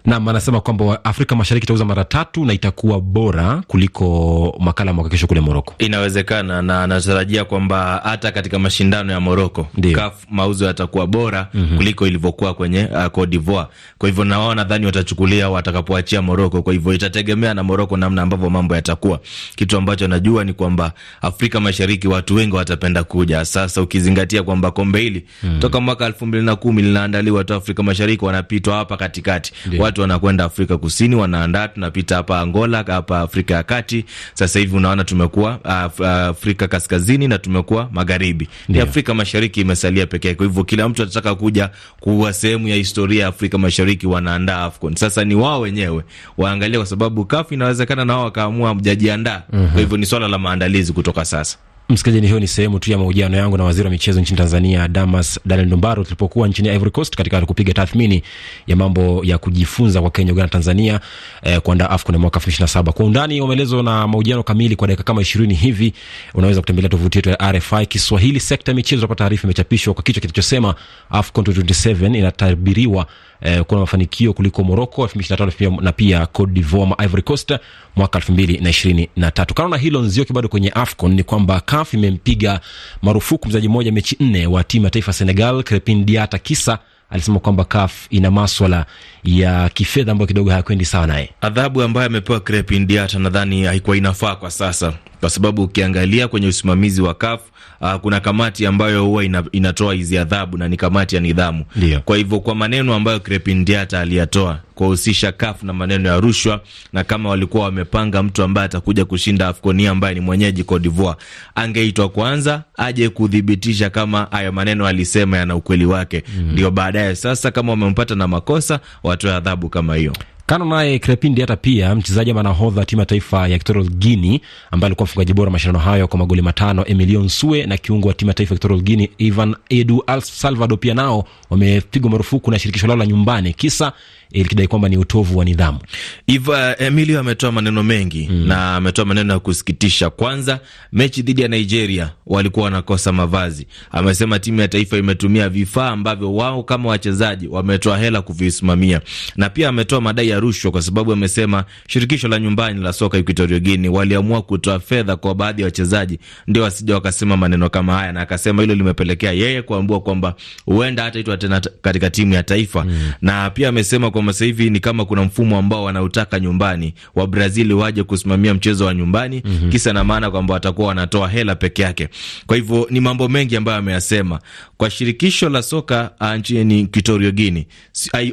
Nam 0.04 0.28
anasema 0.28 0.60
kwamba 0.60 1.04
Afrika 1.04 1.36
Mashariki 1.36 1.64
itauza 1.64 1.84
mara 1.84 2.04
tatu 2.04 2.44
na 2.44 2.52
itakuwa 2.52 3.00
bora 3.00 3.62
kuliko 3.66 4.56
makala 4.60 4.92
mwaka 4.92 5.10
kesho 5.10 5.26
kule 5.26 5.40
Moroko. 5.40 5.74
Inawezekana, 5.78 6.62
na 6.62 6.82
anatarajia 6.82 7.44
kwamba 7.44 8.00
hata 8.04 8.32
katika 8.32 8.58
mashindano 8.58 9.12
ya 9.12 9.20
Moroko 9.20 9.66
CAF 9.94 10.12
mauzo 10.30 10.64
yatakuwa 10.64 11.06
bora 11.06 11.48
mm 11.54 11.68
-hmm. 11.72 11.76
kuliko 11.76 12.06
ilivyokuwa 12.06 12.54
kwenye 12.54 12.84
uh, 12.94 13.06
Cote 13.06 13.30
d'Ivoire. 13.30 13.66
Kwa 13.98 14.08
hivyo 14.08 14.24
na 14.24 14.38
wao 14.38 14.54
nadhani 14.54 14.86
watachukulia 14.86 15.48
watakapoachia 15.50 16.22
Moroko. 16.22 16.62
Kwa 16.62 16.72
hivyo 16.72 16.92
itategemea 16.94 17.54
na 17.54 17.62
Moroko 17.62 17.96
namna 17.96 18.22
ambavyo 18.22 18.50
mambo 18.50 18.74
yatakuwa. 18.74 19.20
Kitu 19.56 19.76
ambacho 19.76 20.08
najua 20.08 20.44
ni 20.44 20.52
kwamba 20.52 20.92
Afrika 21.20 21.60
Mashariki 21.60 22.08
watu 22.08 22.34
wengi 22.34 22.56
watapenda 22.56 23.04
kuja. 23.04 23.44
Sasa 23.44 23.82
ukizingatia 23.82 24.42
kwamba 24.42 24.70
kombe 24.70 25.00
hili 25.00 25.24
mm 25.42 25.50
-hmm. 25.50 25.58
toka 25.58 25.80
mwaka 25.80 26.06
elfu 26.06 26.26
mbili 26.26 26.44
na 26.44 26.56
kumi 26.56 26.82
linaandaliwa 26.82 27.44
tu 27.44 27.54
Afrika 27.54 27.82
Mashariki, 27.82 28.24
wanapitwa 28.24 28.76
hapa 28.76 28.96
katikati 28.96 29.52
watu 29.92 30.00
wanakwenda 30.00 30.44
Afrika 30.44 30.78
Kusini, 30.78 31.14
wanaandaa, 31.16 31.68
tunapita 31.68 32.16
hapa 32.16 32.40
Angola, 32.40 32.84
hapa 32.86 33.20
Afrika 33.20 33.54
ya 33.54 33.62
Kati. 33.62 34.04
Sasa 34.34 34.58
hivi 34.58 34.76
unaona 34.76 35.04
tumekuwa 35.04 35.58
uh, 35.98 36.06
Afrika 36.06 36.68
Kaskazini 36.68 37.28
na 37.28 37.38
tumekuwa 37.38 37.88
magharibi, 37.92 38.48
ni 38.68 38.80
Afrika 38.80 39.14
Mashariki 39.14 39.60
imesalia 39.60 40.06
pekee. 40.06 40.34
Kwa 40.34 40.46
hivyo 40.46 40.64
kila 40.64 40.88
mtu 40.88 41.02
anataka 41.02 41.34
kuja 41.34 41.70
kuwa 42.00 42.32
sehemu 42.32 42.68
ya 42.68 42.76
historia 42.76 43.22
ya 43.22 43.28
Afrika 43.28 43.58
Mashariki, 43.58 44.06
wanaandaa 44.06 44.64
AFCON. 44.64 44.94
Sasa 44.96 45.24
ni 45.24 45.34
wao 45.34 45.60
wenyewe 45.60 46.02
waangalie, 46.38 46.76
kwa 46.78 46.86
sababu 46.86 47.24
CAF 47.24 47.52
inawezekana 47.52 48.04
na 48.04 48.14
wao 48.14 48.24
wakaamua 48.24 48.74
mjajiandaa. 48.74 49.42
Kwa 49.72 49.80
hivyo 49.80 49.96
ni 49.96 50.06
swala 50.06 50.28
la 50.28 50.38
maandalizi 50.38 50.92
kutoka 50.92 51.24
sasa. 51.24 51.58
Msikilizaji, 51.92 52.26
hiyo 52.26 52.40
ni 52.40 52.48
sehemu 52.48 52.78
tu 52.78 52.90
ya 52.92 52.98
mahojiano 52.98 53.36
yangu 53.36 53.56
na 53.58 53.64
waziri 53.64 53.84
wa 53.84 53.90
michezo 53.90 54.20
nchini 54.20 54.38
Tanzania, 54.38 54.88
Damas 54.88 55.40
Daniel 55.44 55.66
Ndumbaro, 55.66 56.04
tulipokuwa 56.04 56.48
nchini 56.48 56.68
Ivory 56.68 56.90
Coast 56.90 57.16
katika 57.16 57.40
kupiga 57.46 57.72
tathmini 57.74 58.22
ya 58.66 58.76
mambo 58.76 59.20
ya 59.24 59.38
kujifunza 59.38 60.00
kwa 60.00 60.10
Kenya, 60.10 60.32
Uganda, 60.32 60.48
Tanzania 60.50 61.00
eh, 61.42 61.60
kuandaa 61.60 61.90
AFCON 61.90 62.16
mwaka 62.16 62.36
elfu 62.38 62.44
mbili 62.46 62.52
ishirini 62.54 62.64
na 62.64 62.68
saba. 62.68 62.92
Kwa 62.92 63.06
undani 63.06 63.40
wa 63.40 63.46
maelezo 63.46 63.82
na 63.82 64.08
mahojiano 64.08 64.42
kamili 64.42 64.76
kwa 64.76 64.88
dakika 64.88 65.02
kama 65.04 65.22
ishirini 65.22 65.54
hivi, 65.54 65.92
unaweza 66.34 66.60
kutembelea 66.60 66.88
tovuti 66.88 67.18
yetu 67.18 67.28
ya 67.30 67.52
RFI 67.52 67.86
Kiswahili. 67.86 68.40
Sekta 68.40 68.70
ya 68.72 68.76
michezo, 68.76 69.00
utapata 69.00 69.18
taarifa 69.24 69.44
imechapishwa 69.44 69.94
kwa 69.94 70.02
kichwa 70.02 70.20
kinachosema 70.20 70.74
AFCON 71.10 71.44
2027 71.44 72.16
inatabiriwa 72.18 73.06
eh, 73.42 73.62
kuwa 73.64 73.76
na 73.76 73.80
mafanikio 73.80 74.32
kuliko 74.32 74.64
Morocco 74.64 75.04
2025 75.06 75.82
na 75.82 75.92
pia 75.92 76.26
Cote 76.26 76.52
d'Ivoire 76.52 76.86
ma 76.86 77.04
Ivory 77.04 77.22
Coast 77.22 77.54
mwaka 77.96 78.18
2023. 78.18 79.44
Kando 79.54 79.68
na 79.68 79.76
hilo, 79.76 80.02
Nzioki, 80.02 80.32
bado 80.32 80.48
kwenye 80.48 80.70
AFCON 80.74 81.14
ni 81.14 81.22
kwamba 81.22 81.60
CAF 81.60 81.94
imempiga 81.94 82.60
marufuku 83.02 83.48
mchezaji 83.48 83.68
mmoja 83.68 83.92
mechi 83.92 84.16
nne 84.20 84.46
wa 84.46 84.64
timu 84.64 84.84
ya 84.84 84.90
taifa 84.90 85.12
Senegal, 85.12 85.62
Crepin 85.62 86.04
Diata, 86.04 86.38
kisa 86.38 86.78
alisema 87.10 87.38
kwamba 87.38 87.64
CAF 87.64 88.06
ina 88.10 88.30
maswala 88.30 88.86
ya 89.24 89.68
kifedha 89.68 90.12
ambayo 90.12 90.26
kidogo 90.26 90.50
hayakwendi 90.50 90.84
sawa 90.84 91.06
naye. 91.06 91.30
Adhabu 91.40 91.82
ambayo 91.82 92.06
amepewa 92.06 92.40
Crepin 92.40 92.86
Diata 92.86 93.18
nadhani 93.18 93.64
haikuwa 93.64 93.96
inafaa 93.96 94.36
kwa 94.36 94.50
sasa 94.50 94.92
kwa 95.22 95.30
sababu 95.30 95.62
ukiangalia 95.62 96.28
kwenye 96.28 96.46
usimamizi 96.46 97.02
wa 97.02 97.14
CAF 97.14 97.40
uh, 97.80 97.94
kuna 97.94 98.20
kamati 98.20 98.66
ambayo 98.66 99.04
huwa 99.04 99.24
ina, 99.24 99.44
inatoa 99.52 99.94
hizi 99.94 100.18
adhabu 100.18 100.58
na 100.58 100.68
ni 100.68 100.76
kamati 100.76 101.14
ya 101.14 101.20
nidhamu. 101.20 101.64
Ndio. 101.76 102.00
Kwa 102.00 102.16
hivyo 102.16 102.40
kwa 102.40 102.54
maneno 102.54 102.94
ambayo 102.94 103.20
Crepin 103.20 103.64
Diata 103.64 104.00
aliyatoa 104.00 104.58
kuhusisha 104.74 105.32
CAF 105.32 105.62
na 105.62 105.72
maneno 105.72 106.08
ya 106.08 106.20
rushwa, 106.20 106.60
na 106.92 107.04
kama 107.04 107.28
walikuwa 107.28 107.64
wamepanga 107.64 108.22
mtu 108.22 108.42
ambaye 108.42 108.64
atakuja 108.64 109.04
kushinda 109.04 109.48
AFCON 109.48 109.86
ambaye 109.86 110.14
ni 110.14 110.20
mwenyeji 110.20 110.64
Cote 110.64 110.82
d'Ivoire, 110.82 111.16
angeitwa 111.54 112.08
kwanza 112.08 112.62
aje 112.76 113.08
kudhibitisha 113.08 113.90
kama 113.90 114.28
haya 114.30 114.52
maneno 114.52 114.86
alisema 114.86 115.36
yana 115.38 115.56
ukweli 115.56 115.86
wake, 115.86 116.22
ndio 116.52 116.68
mm. 116.68 116.74
baadaye 116.74 117.14
sasa 117.16 117.50
kama 117.50 117.70
wamempata 117.72 118.14
na 118.14 118.28
makosa 118.28 118.80
watoe 119.02 119.34
adhabu 119.34 119.68
kama 119.68 119.96
hiyo. 119.96 120.12
Kando 120.46 120.64
naye 120.66 120.98
Crepin 120.98 121.34
Diata, 121.34 121.56
pia 121.56 121.94
mchezaji 121.94 122.30
ama 122.30 122.42
nahodha 122.42 122.84
timu 122.84 123.00
ya 123.02 123.06
taifa 123.06 123.48
ya 123.48 123.54
Equatorial 123.54 123.88
Guinea 123.90 124.40
ambaye 124.70 124.86
alikuwa 124.88 125.04
mfungaji 125.04 125.32
bora 125.34 125.50
mashindano 125.50 125.78
hayo 125.78 126.08
kwa 126.08 126.18
magoli 126.18 126.42
matano, 126.42 126.84
Emilion 126.86 127.28
Sue 127.28 127.66
na 127.66 127.76
kiungo 127.76 128.08
wa 128.08 128.14
timu 128.14 128.28
ya 128.30 128.34
taifa 128.34 128.54
ya 128.54 128.56
Equatorial 128.58 128.82
Guinea 128.84 129.08
Ivan 129.18 129.56
Edu 129.68 130.02
Al 130.06 130.20
Salvador 130.20 130.78
pia 130.78 130.94
nao 130.94 131.24
wamepigwa 131.50 132.10
marufuku 132.10 132.50
na 132.50 132.58
shirikisho 132.58 132.86
lao 132.86 132.96
la 132.96 133.06
nyumbani, 133.06 133.52
kisa 133.52 133.92
ilikidai 134.32 134.66
kwamba 134.66 134.88
ni 134.88 134.96
utovu 134.96 135.38
wa 135.38 135.44
nidhamu. 135.44 135.78
Iva 136.26 136.76
Emilio 136.78 137.20
ametoa 137.20 137.52
maneno 137.52 137.82
mengi 137.82 138.28
mm. 138.30 138.46
na 138.48 138.76
ametoa 138.76 139.04
maneno 139.04 139.32
ya 139.32 139.38
kusikitisha. 139.38 140.10
Kwanza, 140.10 140.60
mechi 140.92 141.22
dhidi 141.22 141.42
ya 141.42 141.48
Nigeria 141.48 142.10
walikuwa 142.26 142.64
wanakosa 142.64 143.12
mavazi. 143.12 143.66
Amesema 143.90 144.38
timu 144.38 144.60
ya 144.60 144.68
taifa 144.68 144.96
imetumia 144.96 145.48
vifaa 145.48 145.88
ambavyo 145.90 146.34
wao 146.34 146.62
kama 146.62 146.88
wachezaji 146.88 147.48
wametoa 147.48 147.98
hela 147.98 148.22
kuvisimamia, 148.22 149.00
na 149.36 149.50
pia 149.50 149.68
ametoa 149.68 150.00
madai 150.00 150.28
ya 150.28 150.40
rushwa, 150.40 150.70
kwa 150.70 150.82
sababu 150.82 151.12
amesema 151.12 151.64
shirikisho 151.88 152.28
la 152.28 152.38
nyumbani 152.38 152.80
la 152.80 152.92
soka 152.92 153.18
Equatorial 153.18 153.60
Guinea 153.60 153.90
waliamua 153.90 154.42
kutoa 154.42 154.80
fedha 154.80 155.16
kwa 155.16 155.34
baadhi 155.34 155.62
ya 155.62 155.66
wachezaji 155.66 156.18
ndio 156.46 156.62
wasija 156.62 156.94
wakasema 156.94 157.36
maneno 157.36 157.70
kama 157.70 157.94
haya, 157.94 158.12
na 158.12 158.20
akasema 158.20 158.62
hilo 158.62 158.74
limepelekea 158.74 159.32
yeye 159.32 159.62
kuambua 159.62 160.00
kwamba 160.00 160.34
huenda 160.66 161.02
hataitwa 161.02 161.36
tena 161.36 161.60
katika 161.82 162.10
timu 162.10 162.34
ya 162.34 162.42
taifa 162.42 162.84
mm. 162.84 163.10
na 163.22 163.50
pia 163.50 163.68
amesema 163.68 164.10
kwa 164.10 164.21
kwamba 164.22 164.32
sasa 164.32 164.44
hivi 164.44 164.70
ni 164.70 164.80
kama 164.80 165.04
kuna 165.04 165.22
mfumo 165.22 165.58
ambao 165.58 165.84
wanautaka 165.84 166.40
nyumbani 166.40 166.94
wa 167.14 167.26
Brazil 167.26 167.72
waje 167.72 168.02
kusimamia 168.02 168.54
mchezo 168.54 168.86
wa 168.86 168.94
nyumbani 168.94 169.42
mm 169.44 169.58
-hmm. 169.64 169.68
Kisa 169.68 169.92
na 169.92 170.04
maana 170.04 170.30
kwamba 170.30 170.54
watakuwa 170.54 170.88
wanatoa 170.88 171.28
hela 171.28 171.54
peke 171.54 171.82
yake. 171.82 172.08
Kwa 172.46 172.56
hivyo 172.56 172.86
ni 172.90 173.00
mambo 173.00 173.28
mengi 173.28 173.56
ambayo 173.56 173.78
ameyasema 173.78 174.40
kwa 174.82 174.90
shirikisho 174.90 175.48
la 175.48 175.62
soka 175.62 176.10
nchini 176.38 176.86
Kitorio 176.86 177.30
Gini 177.30 177.66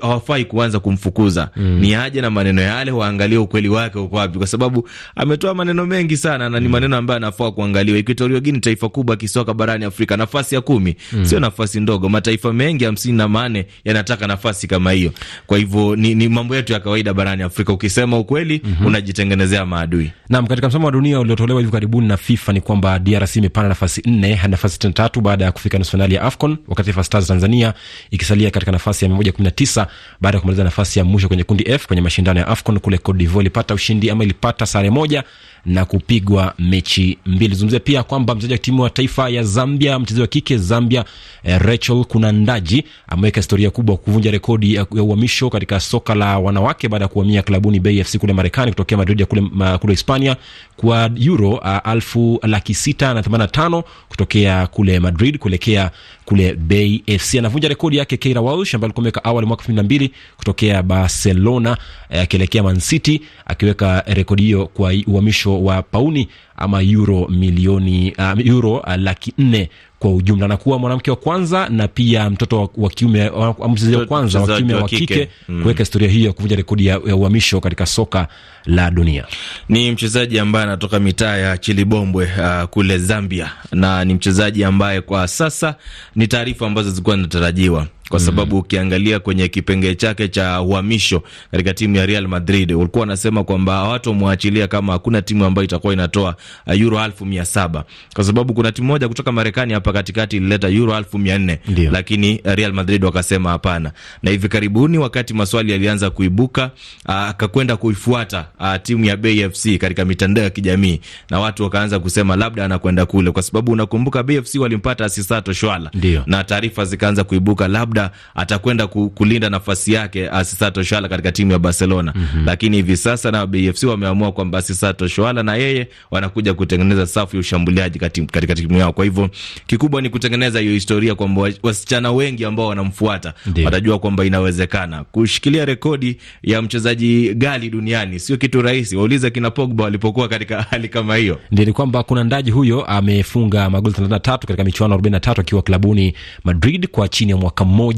hawafai 0.02 0.46
kuanza 0.46 0.80
kumfukuza 0.80 1.50
mm. 1.56 1.80
Ni 1.80 1.96
aje 1.96 2.22
na 2.22 2.30
maneno 2.30 2.62
yale, 2.62 2.92
waangalie 2.92 3.38
ukweli 3.38 3.70
wake 3.70 4.00
uko 4.00 4.16
wapi, 4.16 4.38
kwa 4.38 4.48
sababu 4.48 4.90
ametoa 5.16 5.54
maneno 5.54 5.86
mengi 5.86 6.18
sana 6.18 6.50
na 6.50 6.60
ni 6.60 6.68
maneno 6.68 6.98
ambayo 6.98 7.18
anafaa 7.18 7.52
kuangaliwa. 7.52 7.98
Equatorial 7.98 8.42
Gini, 8.42 8.60
taifa 8.60 8.90
kubwa 8.90 9.16
kisoka 9.16 9.54
barani 9.54 9.86
Afrika, 9.86 10.18
nafasi 10.18 10.56
ya 10.56 10.62
kumi 10.62 10.96
mm. 11.14 11.26
Sio 11.26 11.40
nafasi 11.40 11.80
ndogo, 11.80 12.10
mataifa 12.10 12.54
mengi 12.54 12.84
hamsini 12.86 13.18
na 13.18 13.28
manne 13.28 13.66
yanataka 13.86 14.28
nafasi 14.28 14.68
kama 14.68 14.92
hiyo, 14.92 15.12
kwa 15.48 15.58
hivyo 15.58 15.96
ni, 15.96 16.16
ni 16.16 16.30
mambo 16.30 16.56
yetu 16.56 16.74
ya 16.74 16.80
kawaida 16.80 17.14
barani 17.14 17.44
Afrika. 17.44 17.74
Ukisema 17.74 18.18
ukweli 18.20 18.62
mm 18.64 18.76
-hmm. 18.82 18.88
unajitengenezea 18.88 19.66
maadui. 19.66 20.12
Naam, 20.30 20.48
katika 20.48 20.68
msamo 20.68 20.86
wa 20.86 20.92
dunia 20.92 21.20
uliotolewa 21.20 21.60
hivi 21.60 21.72
karibuni 21.72 22.08
na 22.08 22.18
FIFA 22.18 22.54
ni 22.54 22.62
kwamba 22.62 23.00
DRC 23.00 23.36
imepanda 23.36 23.70
nafasi 23.70 24.02
nne 24.06 24.34
hadi 24.36 24.52
nafasi 24.52 24.80
tatu 24.80 25.22
baada 25.22 25.46
ya 25.46 25.52
kufika 25.52 25.78
nusu 25.78 25.92
fainali 25.92 26.16
ya 26.16 26.39
AFCON, 26.40 26.58
wakati 26.68 26.86
Taifa 26.86 27.04
Stars 27.04 27.28
Tanzania 27.28 27.74
ikisalia 28.12 28.52
katika 28.52 28.72
nafasi 28.72 29.06
ya 29.06 29.10
mia 29.10 29.18
moja 29.18 29.32
kumi 29.32 29.44
na 29.46 29.52
tisa 29.52 29.88
baada 30.22 30.38
ya 30.38 30.42
kumaliza 30.42 30.64
nafasi 30.64 31.00
ya 31.00 31.06
mwisho 31.06 31.28
kwenye 31.28 31.44
kundi 31.44 31.64
F 31.72 31.88
kwenye 31.88 32.02
mashindano 32.02 32.40
ya 32.40 32.48
AFCON 32.48 32.80
kule 32.80 32.98
Cote 32.98 33.18
d'Ivoire. 33.18 33.42
Ilipata 33.44 33.74
ushindi 33.74 34.10
ama 34.10 34.24
ilipata 34.24 34.66
sare 34.66 34.90
moja 34.90 35.24
na 35.66 35.86
kupigwa 35.86 36.54
mechi 36.60 37.18
mbili. 37.26 37.56
Zungumzia 37.56 37.80
pia 37.80 38.04
kwamba 38.04 38.36
mchezaji 38.36 38.54
wa 38.54 38.58
timu 38.58 38.82
wa 38.82 38.90
taifa 38.90 39.30
ya 39.30 39.44
Zambia, 39.44 40.00
mchezaji 40.00 40.22
wa 40.22 40.28
kike 40.28 40.58
Zambia 40.58 41.06
eh, 41.44 41.60
Rachel 41.62 42.04
Kunandaji 42.06 42.84
ameweka 43.08 43.40
historia 43.42 43.70
kubwa 43.70 43.98
kuvunja 43.98 44.32
rekodi 44.32 44.74
ya 44.74 44.86
uhamisho 44.92 45.50
katika 45.50 45.80
soka 45.80 46.16
la 46.16 46.40
wanawake 46.40 46.88
baada 46.90 47.06
ya 47.06 47.10
kuhamia 47.10 47.42
klabuni 47.42 47.80
Bay 47.80 48.04
FC 48.04 48.18
kule 48.18 48.34
Marekani 48.34 48.72
kutokea 48.72 48.98
Madrid 48.98 49.20
ya 49.20 49.26
kule, 49.26 49.42
ma, 49.42 49.78
kule 49.78 49.94
Hispania 49.94 50.36
kwa 50.78 51.10
euro 51.26 51.64
elfu 51.94 52.40
laki 52.44 52.74
sita 52.74 53.14
na 53.14 53.24
themanini 53.24 53.44
na 53.46 53.52
tano 53.52 53.84
kutokea 54.10 54.68
kule 54.68 55.00
Madrid 55.00 55.38
kuelekea 55.38 55.92
kule 56.26 56.54
Bay 56.54 57.02
FC. 57.18 57.36
Anavunja 57.40 57.68
rekodi 57.70 57.98
yake 57.98 58.18
Keira 58.18 58.42
Walsh 58.42 58.76
ambaye 58.76 58.88
alikuwa 58.88 59.02
ameweka 59.02 59.24
awali 59.24 59.48
mwaka 59.48 59.62
elfu 59.62 59.72
mbili 59.72 59.78
na 59.78 59.84
mbili 59.84 60.12
kutokea 60.38 60.84
Barcelona 60.84 61.78
akielekea 62.10 62.62
uh, 62.64 62.68
Man 62.70 62.80
City 62.80 63.22
akiweka 63.46 64.04
rekodi 64.08 64.44
hiyo 64.44 64.68
kwa 64.68 64.94
uhamisho 65.08 65.49
wa 65.58 65.82
pauni 65.84 66.28
ama 66.58 66.82
euro 66.84 67.28
milioni 67.28 68.14
uh, 68.18 68.48
euro 68.48 68.74
uh, 68.78 68.96
laki 68.96 69.34
nne 69.38 69.70
kwa 70.00 70.12
ujumla. 70.16 70.48
Na 70.48 70.58
kuwa 70.58 70.80
mwanamke 70.80 71.12
wa 71.12 71.18
kwanza 71.18 71.70
na 71.70 71.88
pia 71.88 72.30
mtoto 72.30 72.70
wa 72.78 72.90
kiume 72.90 73.32
mchezaji 73.70 73.96
wa 73.98 74.06
kwanza 74.06 74.40
wa 74.42 74.58
kiume 74.58 74.74
wa 74.74 74.84
kike. 74.90 75.30
mm, 75.50 75.62
kuweka 75.62 75.80
historia 75.80 76.10
hiyo 76.10 76.28
ya 76.28 76.34
kuvunja 76.34 76.56
rekodi 76.56 76.86
ya 76.86 77.00
uhamisho 77.00 77.62
katika 77.62 77.86
soka 77.86 78.28
la 78.66 78.92
dunia. 78.92 79.26
Ni 79.70 79.92
mchezaji 79.92 80.40
ambaye 80.40 80.66
anatoka 80.66 81.00
mitaa 81.00 81.38
ya 81.38 81.58
Chilibombwe 81.58 82.30
uh, 82.40 82.64
kule 82.70 82.98
Zambia, 82.98 83.52
na 83.72 84.06
ni 84.06 84.14
mchezaji 84.14 84.64
ambaye 84.64 85.02
kwa 85.02 85.28
sasa 85.28 85.76
ni 86.16 86.28
taarifa 86.28 86.68
ambazo 86.68 86.90
zilikuwa 86.90 87.16
zinatarajiwa 87.16 87.88
kwa 88.10 88.20
sababu 88.20 88.56
mm, 88.56 88.62
ukiangalia 88.62 89.20
kwenye 89.20 89.48
kipengee 89.48 89.96
chake 89.96 90.28
cha 90.28 90.62
uhamisho 90.62 91.24
katika 91.52 91.74
timu 91.74 91.96
ya 91.96 92.06
Real 92.06 92.28
Madrid 92.28 92.72
walikuwa 92.72 93.00
wanasema 93.00 93.44
kwamba 93.44 93.74
hawatomwachilia 93.74 94.68
kama 94.68 94.94
hakuna 94.94 95.22
timu 95.22 95.46
ambayo 95.46 95.66
itakuwa 95.66 95.94
inatoa 95.94 96.36
uh, 96.68 96.82
euro 96.82 97.04
elfu 97.06 97.26
mia 97.26 97.46
saba. 97.46 97.84
Kwa 98.14 98.24
sababu 98.24 98.54
kuna 98.54 98.72
timu 98.72 98.88
moja 98.88 99.08
kutoka 99.08 99.32
Marekani 99.32 99.74
hapa 99.74 99.94
katikati 99.94 100.38
ilileta 100.38 100.68
euro 100.70 100.98
elfu 100.98 101.18
mia 101.20 101.38
nne. 101.40 101.60
Lakini 101.92 102.42
Real 102.44 102.74
Madrid 102.74 103.04
wakasema 103.06 103.50
hapana. 103.50 103.92
Na 104.24 104.32
hivi 104.32 104.48
karibuni 104.50 104.98
wakati 104.98 105.34
maswali 105.34 105.72
yalianza 105.72 106.10
kuibuka, 106.10 106.72
akakwenda 107.06 107.74
uh, 107.74 107.80
kuifuata 107.80 108.46
uh, 108.60 108.76
timu 108.84 109.06
ya 109.06 109.18
Bay 109.18 109.50
FC 109.50 109.78
katika 109.78 110.06
mitandao 110.06 110.44
ya 110.44 110.50
kijamii 110.50 111.00
na 111.30 111.40
watu 111.40 111.64
wakaanza 111.64 112.00
kusema 112.00 112.36
labda 112.36 112.66
anakwenda 112.66 113.06
kule, 113.06 113.32
kwa 113.32 113.42
sababu 113.44 113.72
unakumbuka 113.72 114.24
Bay 114.24 114.42
FC 114.42 114.56
walimpata 114.56 115.06
Asisato 115.06 115.54
Shwala 115.54 115.92
na 116.26 116.44
taarifa 116.44 116.86
zikaanza 116.86 117.24
kuibuka 117.24 117.68
labda 117.68 117.99
atakwenda 118.36 118.88
kulinda 118.88 119.50
nafasi 119.50 119.94
yake 119.94 120.30
Asisato 120.30 120.84
Shwala 120.84 121.08
katika 121.10 121.32
timu 121.32 121.52
ya 121.52 121.60
Barcelona 121.60 122.14
mm 122.16 122.28
-hmm. 122.36 122.46
Lakini 122.46 122.76
hivi 122.78 122.98
sasa 122.98 123.32
na 123.32 123.46
BFC 123.48 123.84
wameamua 123.84 124.32
kwamba 124.32 124.58
Asisato 124.58 125.08
Shwala 125.08 125.44
na 125.44 125.56
yeye 125.56 125.88
wanakuja 126.12 126.54
kutengeneza 126.54 127.06
safu 127.06 127.36
ya 127.36 127.40
ushambuliaji 127.40 128.00
katika 128.00 128.56
timu 128.56 128.78
yao. 128.78 128.94
Kwa 128.94 129.06
hivyo 129.06 129.30
kikubwa 129.68 130.02
ni 130.02 130.10
kutengeneza 130.10 130.60
hiyo 130.60 130.74
historia 130.74 131.16
kwamba 131.16 131.50
wasichana 131.64 132.12
wengi 132.12 132.46
ambao 132.46 132.68
wanamfuata 132.68 133.34
watajua 133.66 134.00
kwamba 134.00 134.26
inawezekana 134.26 135.04
kushikilia 135.04 135.66
rekodi 135.66 136.18
ya 136.44 136.62
mchezaji 136.62 137.34
gali 137.34 137.70
duniani 137.70 138.20
sio 138.20 138.38
kitu 138.38 138.62
rahisi. 138.62 138.96
Waulize 138.98 139.32
kina 139.32 139.52
Pogba 139.52 139.84
walipokuwa 139.84 140.28
katika 140.28 140.62
hali 140.70 140.90
kama 140.90 141.16
hiyo. 141.16 141.40
Ndio 141.52 141.66
ni 141.66 141.74
kwamba 141.74 142.04
kuna 142.04 142.24
ndaji 142.24 142.52
huyo 142.52 142.86
amefunga 142.86 143.70
magoli 143.70 143.96
33 143.96 144.38
katika 144.38 144.64
michuano 144.64 144.96
43 144.98 145.40
akiwa 145.42 145.62
klabuni 145.62 146.14
Madrid 146.44 146.88
kwa 146.88 147.08
chini 147.08 147.32
ya 147.32 147.38
mwaka 147.38 147.66
mmoja 147.66 147.89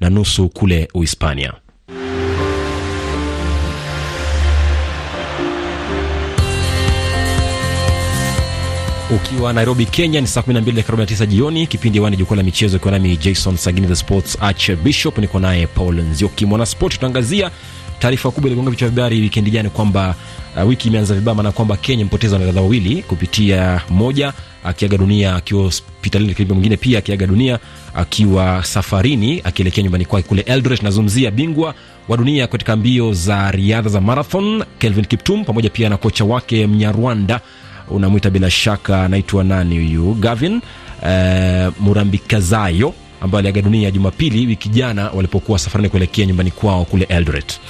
na 0.00 0.10
nusu 0.10 0.48
kule 0.48 0.88
Uhispania. 0.94 1.52
Ukiwa 9.14 9.52
Nairobi, 9.52 9.86
Kenya 9.86 10.20
ni 10.20 10.26
saa 10.26 10.40
12:49 10.40 11.26
jioni. 11.26 11.66
Kipindi 11.66 12.00
wani 12.00 12.16
jukwaa 12.16 12.36
la 12.36 12.42
michezo, 12.42 12.76
ikiwa 12.76 12.92
nami 12.92 13.16
Jason 13.16 13.56
Sagini 13.56 13.86
the 13.86 13.96
Sports 13.96 14.38
Archbishop, 14.40 15.18
niko 15.18 15.38
naye 15.40 15.66
Paul 15.66 15.94
Nzioki. 16.00 16.46
Mwanaspoti 16.46 16.94
tutaangazia 16.94 17.50
taarifa 17.98 18.30
kubwa 18.30 18.46
iligonga 18.50 18.70
vichwa 18.70 18.88
vya 18.88 19.04
habari 19.04 19.20
wikendi 19.20 19.50
jana 19.50 19.70
kwamba 19.70 20.14
uh, 20.56 20.68
wiki 20.68 20.88
imeanza 20.88 21.14
vibaya, 21.14 21.34
maana 21.34 21.52
kwamba 21.52 21.76
Kenya 21.76 22.04
mpoteza 22.04 22.32
wanariadha 22.34 22.60
wawili 22.60 23.02
kupitia 23.02 23.80
moja 23.90 24.32
akiaga 24.64 24.96
dunia 24.98 25.34
akiwa 25.36 25.62
hospitalini, 25.62 26.28
lakini 26.30 26.52
mwingine 26.52 26.76
pia 26.76 26.98
akiaga 26.98 27.26
dunia 27.26 27.58
akiwa 27.94 28.64
safarini 28.64 29.40
akielekea 29.44 29.84
nyumbani 29.84 30.04
kwake 30.04 30.28
kule 30.28 30.42
Eldoret. 30.42 30.82
Nazungumzia 30.82 31.30
bingwa 31.30 31.74
wa 32.08 32.16
dunia 32.16 32.46
katika 32.46 32.76
mbio 32.76 33.12
za 33.12 33.50
riadha 33.50 33.88
za 33.90 34.00
marathon 34.00 34.64
Kelvin 34.78 35.04
Kiptum 35.04 35.44
pamoja 35.44 35.70
pia 35.70 35.88
na 35.88 35.96
kocha 35.96 36.24
wake 36.24 36.66
Mnyarwanda 36.66 37.40
unamwita 37.90 38.30
bila 38.30 38.50
shaka 38.50 39.04
anaitwa 39.04 39.44
nani 39.44 39.76
huyu 39.78 40.14
Gavin 40.14 40.54
uh, 41.02 41.72
Murambikazayo 41.80 42.94
ambaye 43.20 43.38
aliaga 43.38 43.62
dunia 43.62 43.90
Jumapili 43.90 44.46
wiki 44.46 44.68
jana 44.68 45.10
walipokuwa 45.10 45.58
safarini 45.58 45.88
kuelekea 45.88 46.26
nyumbani 46.26 46.50
kwao 46.50 46.84
kule 46.84 47.04
Eldoret. 47.04 47.60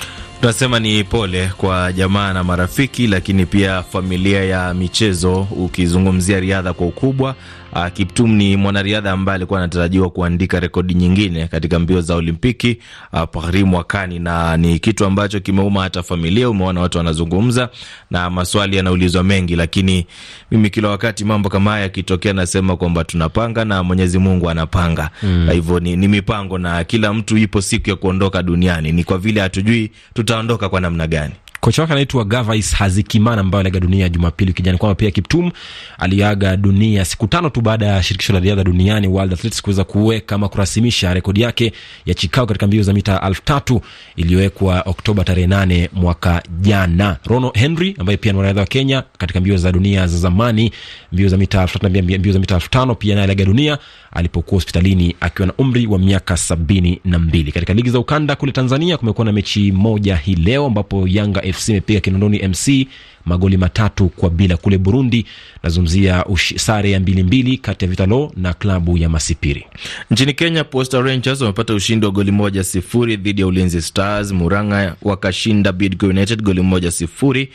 Tunasema 0.42 0.80
ni 0.80 1.04
pole 1.04 1.50
kwa 1.56 1.92
jamaa 1.92 2.32
na 2.32 2.44
marafiki, 2.44 3.06
lakini 3.06 3.46
pia 3.46 3.82
familia 3.82 4.44
ya 4.44 4.74
michezo, 4.74 5.46
ukizungumzia 5.50 6.40
riadha 6.40 6.72
kwa 6.72 6.86
ukubwa 6.86 7.34
Uh, 7.74 7.88
Kiptum 7.92 8.32
ni 8.34 8.56
mwanariadha 8.56 9.12
ambaye 9.12 9.34
alikuwa 9.36 9.58
anatarajiwa 9.60 10.10
kuandika 10.10 10.60
rekodi 10.60 10.94
nyingine 10.94 11.46
katika 11.48 11.78
mbio 11.78 12.00
za 12.00 12.14
Olimpiki 12.14 12.78
uh, 13.12 13.22
Paris 13.32 13.64
mwakani, 13.64 14.18
na 14.18 14.56
ni 14.56 14.78
kitu 14.78 15.04
ambacho 15.04 15.40
kimeuma 15.40 15.82
hata 15.82 16.02
familia. 16.02 16.50
Umeona 16.50 16.80
watu 16.80 16.98
wanazungumza 16.98 17.68
na 18.10 18.30
maswali 18.30 18.76
yanaulizwa 18.76 19.22
mengi, 19.24 19.56
lakini 19.56 20.06
mimi 20.50 20.70
kila 20.70 20.88
wakati 20.88 21.24
mambo 21.24 21.48
kama 21.48 21.70
haya 21.70 21.82
yakitokea, 21.82 22.32
nasema 22.32 22.76
kwamba 22.76 23.04
tunapanga 23.04 23.64
na 23.64 23.82
Mwenyezi 23.82 24.18
Mungu 24.18 24.50
anapanga. 24.50 25.10
Mm. 25.22 25.48
Hivyo 25.52 25.80
ni, 25.80 25.96
ni 25.96 26.08
mipango 26.08 26.58
na 26.58 26.84
kila 26.84 27.12
mtu 27.14 27.38
ipo 27.38 27.60
siku 27.60 27.90
ya 27.90 27.96
kuondoka 27.96 28.42
duniani, 28.42 28.92
ni 28.92 29.04
kwa 29.04 29.18
vile 29.18 29.40
hatujui 29.40 29.90
tutaondoka 30.14 30.68
kwa 30.68 30.80
namna 30.80 31.06
gani. 31.06 31.34
Kocha 31.64 31.82
wake 31.82 31.92
anaitwa 31.92 32.24
Gavais 32.24 32.74
Hazikimana 32.74 33.40
ambaye 33.40 33.60
aliaga 33.60 33.80
dunia 33.80 34.08
Jumapili 34.08 34.52
kijana, 34.52 34.78
kwamba 34.78 34.94
pia 34.94 35.10
Kiptum 35.10 35.50
aliaga 35.98 36.56
dunia 36.56 37.04
siku 37.04 37.26
tano 37.26 37.50
tu 37.50 37.60
baada 37.60 37.86
ya 37.86 38.02
shirikisho 38.02 38.32
la 38.32 38.40
riadha 38.40 38.64
duniani 38.64 39.08
World 39.08 39.32
Athletics 39.32 39.62
kuweza 39.62 39.84
kuweka 39.84 40.34
ama 40.34 40.48
kurasimisha 40.48 41.14
rekodi 41.14 41.40
yake 41.40 41.72
ya 42.06 42.14
Chicago 42.14 42.46
katika 42.46 42.66
mbio 42.66 42.82
za 42.82 42.92
mita 42.92 43.20
elfu 43.26 43.42
tatu 43.42 43.80
iliyowekwa 44.16 44.82
Oktoba 44.86 45.24
tarehe 45.24 45.46
nane 45.46 45.90
mwaka 45.92 46.42
jana. 46.60 47.16
Rono 47.26 47.50
Henry 47.54 47.94
ambaye 47.98 48.16
pia 48.16 48.32
ni 48.32 48.36
mwanariadha 48.36 48.60
wa 48.60 48.66
Kenya 48.66 49.02
katika 49.18 49.40
mbio 49.40 49.56
za 49.56 49.72
dunia 49.72 50.06
za 50.06 50.18
zamani, 50.18 50.72
mbio 51.12 51.28
za 51.28 51.36
mita 51.36 51.62
elfu 51.62 51.78
tatu 51.78 51.94
na 51.94 52.02
mbio 52.18 52.32
za 52.32 52.38
mita 52.38 52.54
elfu 52.54 52.70
tano 52.70 52.94
pia 52.94 53.14
naye 53.14 53.24
aliaga 53.24 53.44
dunia 53.44 53.78
alipokuwa 54.12 54.56
hospitalini 54.56 55.16
akiwa 55.20 55.46
na 55.46 55.54
umri 55.58 55.86
wa 55.86 55.98
miaka 55.98 56.36
sabini 56.36 57.00
na 57.04 57.18
mbili. 57.18 57.52
Katika 57.52 57.74
ligi 57.74 57.90
za 57.90 57.98
ukanda 57.98 58.36
kule 58.36 58.52
Tanzania 58.52 58.96
kumekuwa 58.96 59.24
na 59.24 59.32
mechi 59.32 59.72
moja 59.72 60.16
hii 60.16 60.34
leo 60.34 60.66
ambapo 60.66 61.08
Yanga 61.08 61.42
FC 61.52 61.68
imepiga 61.68 62.00
Kinondoni 62.00 62.38
MC 62.48 62.88
magoli 63.26 63.56
matatu 63.56 64.08
kwa 64.08 64.30
bila. 64.30 64.56
Kule 64.56 64.78
Burundi 64.78 65.26
nazungumzia 65.62 66.24
sare 66.56 66.90
ya 66.90 67.00
mbili 67.00 67.22
mbili 67.22 67.56
kati 67.58 67.84
ya 67.84 67.90
Vitalo 67.90 68.32
na 68.36 68.54
klabu 68.54 68.98
ya 68.98 69.08
Masipiri. 69.08 69.66
Nchini 70.10 70.32
Kenya, 70.34 70.64
Posta 70.64 71.00
Rangers 71.00 71.40
wamepata 71.40 71.74
ushindi 71.74 72.06
wa 72.06 72.12
goli 72.12 72.30
moja 72.32 72.64
sifuri 72.64 73.16
dhidi 73.16 73.40
ya 73.40 73.46
Ulinzi 73.46 73.82
Stars. 73.82 74.32
Muranga 74.32 74.96
wakashinda 75.02 75.72
Bidco 75.72 76.06
United 76.06 76.42
goli 76.42 76.60
moja 76.62 76.90
sifuri. 76.90 77.48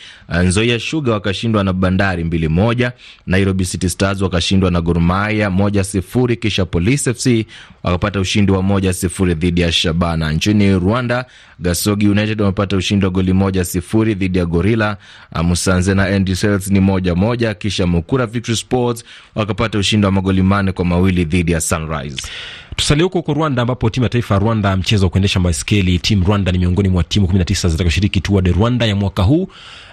Nzoia 0.44 0.80
Sugar 0.80 1.14
wakashindwa 1.14 1.64
na 1.64 1.74
Bandari 1.74 2.24
mbili 2.24 2.48
moja. 2.48 2.92
Nairobi 3.28 3.66
City 3.66 3.90
Stars 3.90 4.22
wakashindwa 4.22 4.72
na 4.72 4.82
Gor 4.82 5.00
Mahia 5.02 5.50
moja 5.50 5.84
sifuri. 5.84 6.38
Kisha 6.38 6.66
Police 6.66 7.14
FC 7.14 7.46
wakapata 7.84 8.20
ushindi 8.20 8.52
wa 8.52 8.62
moja 8.62 8.94
sifuri 8.94 9.34
dhidi 9.34 9.62
ya 9.62 9.72
Shabana. 9.72 10.32
Nchini 10.32 10.80
Rwanda, 10.80 11.26
Gasogi 11.60 12.08
United 12.10 12.42
wamepata 12.42 12.78
ushindi 12.78 13.06
wa 13.06 13.12
goli 13.12 13.34
moja 13.34 13.66
sifuri 13.66 14.14
dhidi 14.16 14.38
ya 14.38 14.46
Gorilla. 14.46 14.98
Musanze 15.58 15.94
na 15.94 16.04
Andy 16.06 16.36
Sales 16.36 16.68
ni 16.68 16.80
moja 16.80 17.16
moja. 17.16 17.54
Kisha 17.54 17.88
Mukura 17.88 18.26
Victory 18.26 18.58
Sports 18.58 19.04
wakapata 19.36 19.78
ushindi 19.78 20.06
wa 20.06 20.12
magoli 20.12 20.42
manne 20.42 20.72
kwa 20.72 20.86
mawili 20.86 21.26
dhidi 21.26 21.52
ya 21.52 21.62
Sunrise. 21.62 22.18
Tusalie 22.78 23.04
huko 23.04 23.18
huko 23.18 23.34
Rwanda, 23.34 23.62
ambapo 23.62 23.90
timu 23.90 24.04
ya 24.04 24.10
taifa 24.10 24.34
ya 24.34 24.40
Rwanda 24.40 24.78
mchezo 24.78 25.06
wa 25.06 25.10
kuendesha 25.10 25.40
baiskeli 25.40 26.00
Team 26.00 26.24
Rwanda 26.26 26.52
ni 26.52 26.58
miongoni 26.58 26.90
mwa 26.90 27.04
timu 27.04 27.28
19 27.28 27.70
zitakazoshiriki 27.70 28.22
Tour 28.22 28.42
de 28.44 28.52
Rwanda 28.52 28.86
ya 28.86 28.96
mwaka 28.96 29.24
huu 29.24 29.48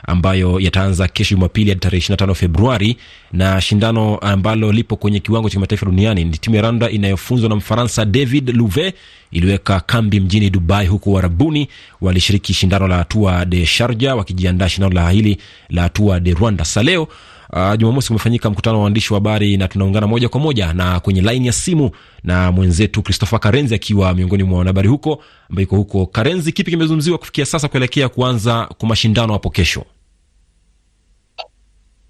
ambayo 0.06 0.60
yataanza 0.60 1.08
kesho 1.08 1.34
Jumapili 1.34 1.70
hadi 1.70 1.80
tarehe 1.80 2.06
25 2.14 2.34
Februari, 2.34 2.96
na 3.32 3.60
shindano 3.60 4.18
ambalo 4.18 4.72
lipo 4.72 4.96
kwenye 4.96 5.20
kiwango 5.20 5.48
cha 5.48 5.54
kimataifa 5.54 5.86
duniani 5.86 6.24
ni 6.24 6.38
timu 6.38 6.56
ya 6.56 6.62
Rwanda 6.62 6.90
inayofunzwa 6.90 7.48
na 7.48 7.56
Mfaransa 7.56 8.04
David 8.04 8.48
Louve 8.56 8.94
iliweka 9.32 9.80
kambi 9.80 10.20
mjini 10.20 10.50
Dubai, 10.50 10.86
huku 10.86 11.12
Warabuni 11.12 11.68
walishiriki 12.00 12.54
shindano 12.54 12.88
la 12.88 13.04
Tour 13.04 13.44
de 13.44 13.66
Sharja 13.66 14.14
wakijiandaa 14.14 14.68
shindano 14.68 14.94
la 14.94 15.10
hili 15.10 15.38
la 15.70 15.88
Tour 15.88 16.20
de 16.20 16.34
Rwanda. 16.34 16.64
Saleo 16.64 17.08
Uh, 17.52 17.74
Jumamosi 17.78 18.08
kumefanyika 18.08 18.50
mkutano 18.50 18.76
wa 18.78 18.82
waandishi 18.84 19.12
wa 19.12 19.16
habari 19.16 19.56
na 19.56 19.68
tunaungana 19.68 20.06
moja 20.06 20.28
kwa 20.28 20.40
moja 20.40 20.72
na 20.72 21.00
kwenye 21.00 21.20
laini 21.22 21.46
ya 21.46 21.52
simu 21.52 21.90
na 22.24 22.52
mwenzetu 22.52 23.02
Christopher 23.02 23.40
Karenzi 23.40 23.74
akiwa 23.74 24.14
miongoni 24.14 24.42
mwa 24.42 24.58
wanahabari 24.58 24.88
huko 24.88 25.22
ambaye 25.50 25.62
iko 25.64 25.76
huko. 25.76 26.06
Karenzi, 26.06 26.52
kipi 26.52 26.70
kimezungumziwa 26.70 27.18
kufikia 27.18 27.46
sasa 27.46 27.68
kuelekea 27.68 28.08
kuanza 28.08 28.68
kwa 28.78 28.88
mashindano 28.88 29.32
hapo 29.32 29.50
kesho? 29.50 29.84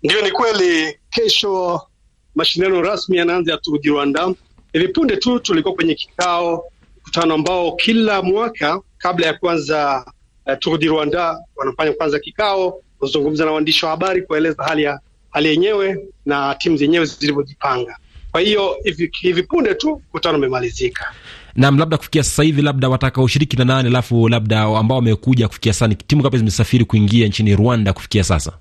Ndio, 0.03 0.23
ni 0.23 0.31
kweli, 0.31 0.99
kesho 1.11 1.83
mashindano 2.35 2.83
rasmi 2.83 3.17
yanaanza 3.17 3.53
ya 3.53 3.59
Tour 3.59 3.81
du 3.81 3.93
Rwanda. 3.95 4.35
Hivi 4.73 4.89
punde 4.89 5.17
tu 5.17 5.39
tulikuwa 5.39 5.75
kwenye 5.75 5.95
kikao, 5.95 6.65
mkutano 7.01 7.35
ambao 7.35 7.73
kila 7.77 8.23
mwaka 8.23 8.81
kabla 8.99 9.27
ya 9.27 9.35
kuanza 9.35 10.05
uh, 10.47 10.55
Tour 10.59 10.79
du 10.79 10.89
Rwanda 10.89 11.39
wanafanya 11.57 11.93
kwanza 11.93 12.19
kikao 12.19 12.81
kuzungumza 12.99 13.45
na 13.45 13.51
waandishi 13.53 13.85
wa 13.85 13.91
habari 13.91 14.23
kueleza 14.23 14.65
hali 14.65 14.83
ya 14.83 15.01
hali 15.35 15.49
yenyewe 15.49 15.99
na 16.27 16.55
timu 16.55 16.77
zenyewe 16.77 17.05
zilivyojipanga. 17.07 17.97
Kwa 18.33 18.41
hiyo 18.41 18.77
hivi, 18.85 19.11
hivi 19.21 19.43
punde 19.43 19.75
tu 19.75 19.91
mkutano 20.09 20.39
umemalizika. 20.39 21.13
Naam, 21.55 21.79
labda 21.79 21.97
kufikia 21.97 22.23
sasa 22.23 22.43
hivi, 22.43 22.63
labda 22.63 22.89
watakaoshiriki 22.89 23.57
na 23.57 23.65
nane, 23.65 23.89
alafu 23.89 24.29
labda 24.29 24.63
ambao 24.63 24.97
wamekuja 24.99 25.49
kufikia 25.49 25.73
sasa, 25.73 25.95
timu 25.95 26.23
ngapi 26.23 26.39
zimesafiri 26.39 26.85
kuingia 26.85 27.27
nchini 27.29 27.57
Rwanda 27.57 27.93
kufikia 27.93 28.25
sasa? 28.25 28.59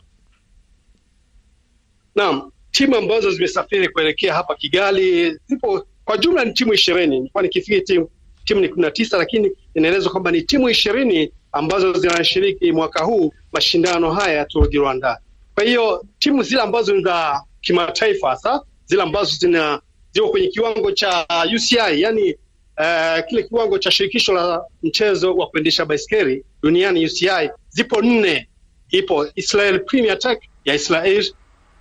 Naam, 2.16 2.52
timu 2.72 2.96
ambazo 2.96 3.32
zimesafiri 3.32 3.90
kuelekea 3.90 4.34
hapa 4.34 4.56
Kigali 4.56 5.38
zipo 5.48 5.88
kwa 6.06 6.18
jumla 6.18 6.46
ni 6.46 6.54
timu 6.54 6.74
ishirini. 6.74 7.18
Nilikuwa 7.20 7.44
nikifikiri 7.44 7.82
timu 7.82 8.10
timu 8.46 8.62
ni 8.62 8.70
kumi 8.70 8.82
na 8.82 8.92
tisa, 8.92 9.18
lakini 9.18 9.52
inaelezwa 9.74 10.12
kwamba 10.12 10.32
ni 10.32 10.42
timu 10.42 10.70
ishirini 10.70 11.32
ambazo 11.52 11.94
zinashiriki 11.94 12.72
mwaka 12.72 13.04
huu 13.04 13.34
mashindano 13.54 14.12
haya 14.12 14.38
ya 14.38 14.46
Tour 14.46 14.70
du 14.70 14.80
Rwanda. 14.82 15.20
Kwa 15.56 15.64
hiyo 15.64 16.06
timu 16.20 16.44
zile 16.44 16.62
ambazo 16.62 16.96
ni 16.96 17.04
za 17.04 17.42
kimataifa 17.62 18.30
hasa 18.30 18.62
zile 18.86 19.02
ambazo 19.02 19.36
zina 19.36 19.82
ziko 20.12 20.30
kwenye 20.30 20.48
kiwango 20.48 20.92
cha 20.92 21.26
UCI, 21.56 22.02
yani 22.02 22.34
uh, 22.80 23.26
kile 23.30 23.44
kiwango 23.44 23.78
cha 23.80 23.92
shirikisho 23.92 24.34
la 24.34 24.62
mchezo 24.84 25.36
wa 25.36 25.48
kuendesha 25.48 25.86
baiskeli 25.86 26.46
duniani 26.64 27.06
UCI, 27.06 27.50
zipo 27.70 28.02
nne. 28.02 28.48
Ipo 28.90 29.28
Israel 29.36 29.80
Premier 29.86 30.20
Tech 30.20 30.40
ya 30.66 30.74
Israel 30.76 31.26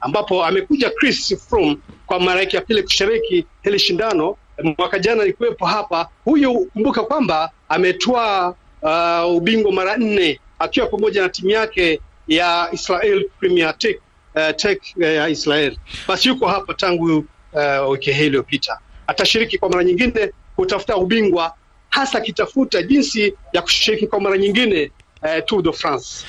ambapo 0.00 0.44
amekuja 0.44 0.90
Chris 0.90 1.36
Froome 1.48 1.78
kwa 2.06 2.20
mara 2.20 2.40
yake 2.40 2.56
ya 2.56 2.62
pili 2.62 2.82
kushiriki 2.82 3.46
hili 3.62 3.78
shindano. 3.78 4.36
Mwaka 4.78 4.98
jana 4.98 5.22
alikuwepo 5.22 5.66
hapa. 5.66 6.08
Huyu 6.24 6.66
kumbuka 6.72 7.02
kwamba 7.02 7.50
ametwaa 7.68 8.54
uh, 8.82 9.36
ubingwa 9.36 9.72
mara 9.72 9.96
nne 9.96 10.40
akiwa 10.58 10.86
pamoja 10.86 11.22
na 11.22 11.28
timu 11.28 11.50
yake 11.50 12.00
ya 12.28 12.68
Israel 12.72 13.24
Premier 13.40 13.78
Tech, 13.78 13.96
uh, 14.34 14.50
Tech 14.56 14.78
ya 14.96 15.24
uh, 15.24 15.30
Israel. 15.32 15.76
Basi 16.08 16.28
yuko 16.28 16.46
hapa 16.48 16.74
tangu 16.74 17.24
uh, 17.52 17.90
wiki 17.90 18.12
hii 18.12 18.26
iliyopita. 18.26 18.78
Atashiriki 19.06 19.58
kwa 19.58 19.68
mara 19.70 19.84
nyingine 19.84 20.30
kutafuta 20.56 20.96
ubingwa, 20.96 21.54
hasa 21.88 22.18
akitafuta 22.18 22.82
jinsi 22.82 23.34
ya 23.52 23.62
kushiriki 23.62 24.06
kwa 24.06 24.20
mara 24.20 24.38
nyingine 24.38 24.90
uh, 25.22 25.44
Tour 25.46 25.62
de 25.62 25.72
France. 25.72 26.24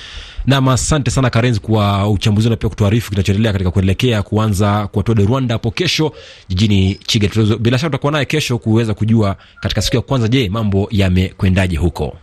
Nam, 0.46 0.68
asante 0.68 1.10
sana 1.10 1.30
Karenzi 1.30 1.60
kwa 1.60 2.10
uchambuzi 2.10 2.50
na 2.50 2.56
pia 2.56 2.68
kutuarifu 2.68 3.10
kinachoendelea 3.10 3.52
katika 3.52 3.70
kuelekea 3.70 4.22
kuanza 4.22 4.86
kwa 4.86 5.02
Tour 5.02 5.18
de 5.18 5.24
Rwanda 5.24 5.54
hapo 5.54 5.70
kesho 5.70 6.12
jijini 6.48 6.94
Kigali. 6.94 7.56
Bila 7.56 7.78
shaka 7.78 7.90
tutakuwa 7.90 8.12
naye 8.12 8.24
kesho 8.24 8.58
kuweza 8.58 8.94
kujua 8.94 9.36
katika 9.60 9.82
siku 9.82 9.96
ya 9.96 10.02
kwanza, 10.02 10.28
je, 10.28 10.48
mambo 10.48 10.88
yamekwendaje 10.90 11.76
huko. 11.76 12.16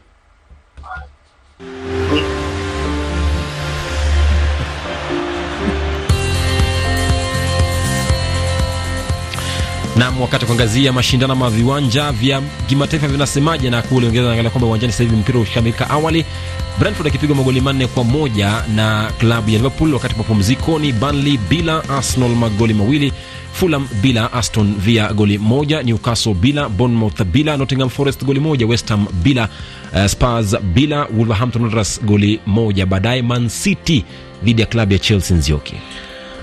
Nam, 10.02 10.22
wakati 10.22 10.46
kuangazia 10.46 10.94
mashindano 10.94 11.36
ma 11.36 11.50
viwanja 11.50 12.12
vya 12.12 12.42
kimataifa 12.68 13.08
vinasemaje, 13.08 13.70
na 13.70 13.82
kule 13.82 14.06
Uingereza 14.06 14.28
naangalia 14.28 14.52
kwamba 14.52 14.68
uwanjani 14.68 14.92
sasa 14.94 15.04
hivi 15.04 15.16
mpira 15.16 15.40
ushakamilika 15.40 15.90
awali, 15.90 16.26
Brentford 16.80 17.08
akipigwa 17.08 17.36
magoli 17.36 17.62
manne 17.62 17.88
kwa 17.88 18.04
moja 18.04 18.64
na 18.76 19.12
klabu 19.20 19.50
ya 19.50 19.58
Liverpool, 19.58 19.94
wakati 19.94 20.16
mapumzikoni 20.16 20.92
Burnley 20.94 21.38
bila 21.50 21.90
Arsenal 21.90 22.30
magoli 22.30 22.74
mawili, 22.74 23.14
Fulham 23.54 23.88
bila 24.02 24.34
Aston 24.34 24.76
Villa 24.76 25.14
goli 25.14 25.38
moja, 25.38 25.84
Newcastle 25.84 26.34
bila 26.34 26.70
Bournemouth 26.70 27.24
bila 27.24 27.58
Nottingham 27.58 27.90
Forest 27.90 28.24
goli 28.26 28.40
moja, 28.40 28.68
West 28.68 28.90
Ham 28.90 29.08
bila 29.24 29.50
uh, 29.94 30.06
Spurs 30.06 30.56
bila 30.60 31.08
Wolverhampton 31.18 31.62
Wanderers 31.62 32.02
goli 32.04 32.40
moja. 32.46 32.86
Baadaye 32.86 33.22
Man 33.22 33.50
City 33.50 34.06
dhidi 34.44 34.62
ya 34.62 34.68
klabu 34.68 34.94
ya 34.94 35.00
Chelsea 35.00 35.38
Nzioki. 35.38 35.74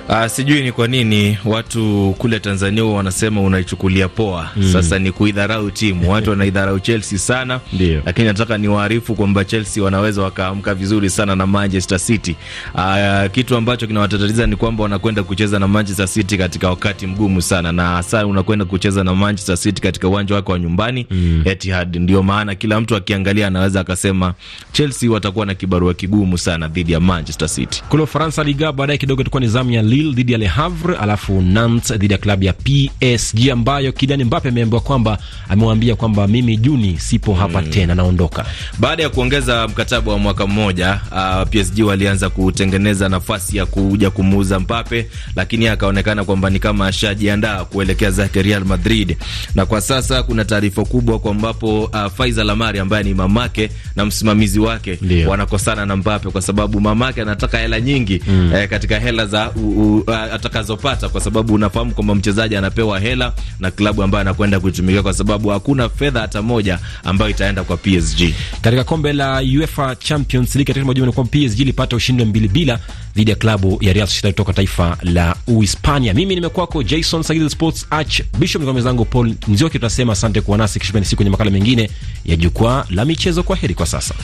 Uh, 0.09 0.27
sijui 0.27 0.63
ni 0.63 0.73
kwa 0.73 0.87
nini 0.89 1.39
watu 1.45 2.15
kule 2.19 2.41
Tanzania 2.41 2.85
wanasema 2.85 3.41
unaichukulia 3.41 4.09
poa. 4.09 4.51
Mm. 4.57 4.73
Sasa 4.73 4.99
ni 4.99 5.13
kuidharau 5.13 5.71
timu. 5.71 6.11
Watu 6.13 6.31
wanaidharau 6.31 6.81
Chelsea 6.81 7.19
sana. 7.19 7.61
Dio. 7.73 8.03
Lakini 8.07 8.27
nataka 8.27 8.59
niwaarifu 8.59 9.15
kwamba 9.15 9.45
Chelsea 9.45 9.83
wanaweza 9.83 10.23
wakaamka 10.23 10.75
vizuri 10.75 11.11
sana 11.11 11.37
na 11.37 11.47
Manchester 11.47 11.99
City. 11.99 12.37
Uh, 12.75 13.31
kitu 13.33 13.57
ambacho 13.57 13.87
kinawatatiza 13.87 14.47
ni 14.47 14.57
kwamba 14.57 14.83
wanakwenda 14.83 15.23
kucheza 15.23 15.59
na 15.59 15.69
Manchester 15.69 16.09
City 16.09 16.39
katika 16.39 16.69
wakati 16.71 17.07
mgumu 17.07 17.43
sana 17.43 17.73
na 17.73 17.87
hasa 17.87 18.27
unakwenda 18.27 18.65
kucheza 18.65 19.05
na 19.05 19.15
Manchester 19.15 19.57
City 19.57 19.83
katika 19.83 20.09
uwanja 20.09 20.35
wake 20.35 20.53
wa 20.53 20.59
nyumbani 20.59 21.07
mm. 21.11 21.43
Etihad. 21.45 21.97
Ndio 21.97 22.23
maana 22.23 22.55
kila 22.55 22.81
mtu 22.81 22.97
akiangalia 22.97 23.47
anaweza 23.47 23.81
akasema 23.81 24.35
Chelsea 24.73 25.11
watakuwa 25.11 25.47
na 25.47 25.55
kibarua 25.55 25.95
kigumu 25.95 26.39
sana 26.39 26.69
dhidi 26.69 26.93
ya 26.93 27.01
Manchester 27.01 27.49
City. 27.49 27.83
Kule 27.89 28.03
Ufaransa 28.03 28.45
Liga 28.45 28.73
baadaye 28.73 28.99
kidogo 28.99 29.21
itakuwa 29.23 29.41
ni 29.41 29.49
zamu 29.49 29.71
ya 29.71 29.83
Lille 29.99 30.15
dhidi 30.15 30.33
ya 30.33 30.39
Le 30.39 30.47
Havre, 30.47 30.97
alafu 30.97 31.41
Nantes 31.43 31.99
dhidi 31.99 32.13
ya 32.15 32.19
klabu 32.19 32.45
ya 32.45 32.53
PSG 32.53 33.51
ambayo 33.53 33.93
Kylian 33.93 34.25
Mbappe 34.25 34.49
ameambiwa 34.49 34.81
kwamba 34.81 35.19
amewaambia 35.49 35.97
kwamba 35.97 36.27
mimi 36.27 36.57
Juni 36.57 36.99
sipo 36.99 37.35
hapa 37.35 37.63
mm. 37.63 37.69
tena 37.71 37.95
naondoka. 37.95 38.45
Baada 38.79 39.03
ya 39.03 39.09
kuongeza 39.09 39.69
mkataba 39.69 40.13
wa 40.13 40.19
mwaka 40.19 40.47
mmoja, 40.47 41.01
uh, 41.13 41.49
PSG 41.49 41.81
walianza 41.85 42.31
kutengeneza 42.31 43.09
nafasi 43.09 43.57
ya 43.57 43.67
kuja 43.67 44.11
kumuuza 44.11 44.61
Mbappe, 44.61 45.07
lakini 45.37 45.69
akaonekana 45.69 46.25
kwamba 46.25 46.51
ni 46.51 46.59
kama 46.59 46.87
ashajiandaa 46.87 47.65
kuelekea 47.65 48.11
zake 48.11 48.43
Real 48.43 48.65
Madrid, 48.65 49.17
na 49.55 49.67
kwa 49.67 49.81
sasa 49.81 50.23
kuna 50.23 50.45
taarifa 50.45 50.85
kubwa 50.85 51.19
kwa 51.19 51.31
ambapo 51.31 51.85
uh, 51.85 52.07
Faisal 52.17 52.51
Amari 52.51 52.79
ambaye 52.79 53.05
ni 53.05 53.15
mamake 53.15 53.71
na 53.97 54.05
msimamizi 54.07 54.61
wake 54.61 54.99
Leo. 55.03 55.31
wanakosana 55.31 55.87
na 55.87 55.97
Mbappe 55.97 56.31
kwa 56.31 56.43
sababu 56.43 56.81
mamake 56.81 57.23
anataka 57.23 57.59
hela 57.59 57.81
nyingi 57.81 58.23
mm. 58.29 58.53
eh, 58.55 58.69
katika 58.69 58.99
hela 58.99 59.27
za 59.27 59.51
uh, 59.97 60.15
atakazopata 60.19 61.09
kwa 61.09 61.21
sababu 61.21 61.55
unafahamu 61.55 61.95
kwamba 61.95 62.15
mchezaji 62.15 62.57
anapewa 62.57 63.01
hela 63.01 63.33
na 63.61 63.71
klabu 63.71 64.03
ambayo 64.03 64.21
anakwenda 64.23 64.61
kuitumikia, 64.61 65.03
kwa 65.03 65.15
sababu 65.15 65.49
hakuna 65.49 65.89
fedha 65.89 66.21
hata 66.21 66.43
moja 66.43 66.79
ambayo 67.05 67.31
itaenda 67.31 67.65
kwa 67.65 67.77
PSG. 67.77 68.35
Katika 68.61 68.85
kombe 68.85 69.13
la 69.13 69.43
UEFA 69.59 69.97
Champions 69.97 70.55
League 70.55 70.67
katika 70.67 70.87
majuma 70.87 71.07
ni 71.07 71.13
kwamba 71.13 71.31
PSG 71.33 71.61
ilipata 71.61 71.97
ushindi 71.97 72.25
mbili 72.25 72.49
bila 72.49 72.79
dhidi 73.17 73.31
ya 73.31 73.37
klabu 73.37 73.79
ya 73.81 73.93
Real 73.93 74.07
Sociedad 74.07 74.33
kutoka 74.33 74.53
taifa 74.53 74.97
la 75.03 75.37
Uhispania. 75.47 76.15
Mimi 76.15 76.35
nimekuwako 76.35 76.83
Jason 76.83 77.23
Sagizi 77.23 77.51
Sports 77.51 77.87
Archbishop, 77.91 78.63
mwenzangu 78.63 79.05
Paul 79.05 79.35
Nzioki. 79.49 79.79
Tunasema 79.79 80.13
asante 80.13 80.41
kuwa 80.41 80.59
nasi, 80.59 80.81
kisha 80.81 81.05
siku 81.05 81.17
kwenye 81.17 81.31
makala 81.31 81.51
mengine 81.51 81.91
ya 82.25 82.37
jukwaa 82.37 82.85
la 82.91 83.05
michezo. 83.05 83.43
Kwa 83.43 83.57
heri 83.57 83.75
kwa 83.75 83.87
sasa. 83.87 84.15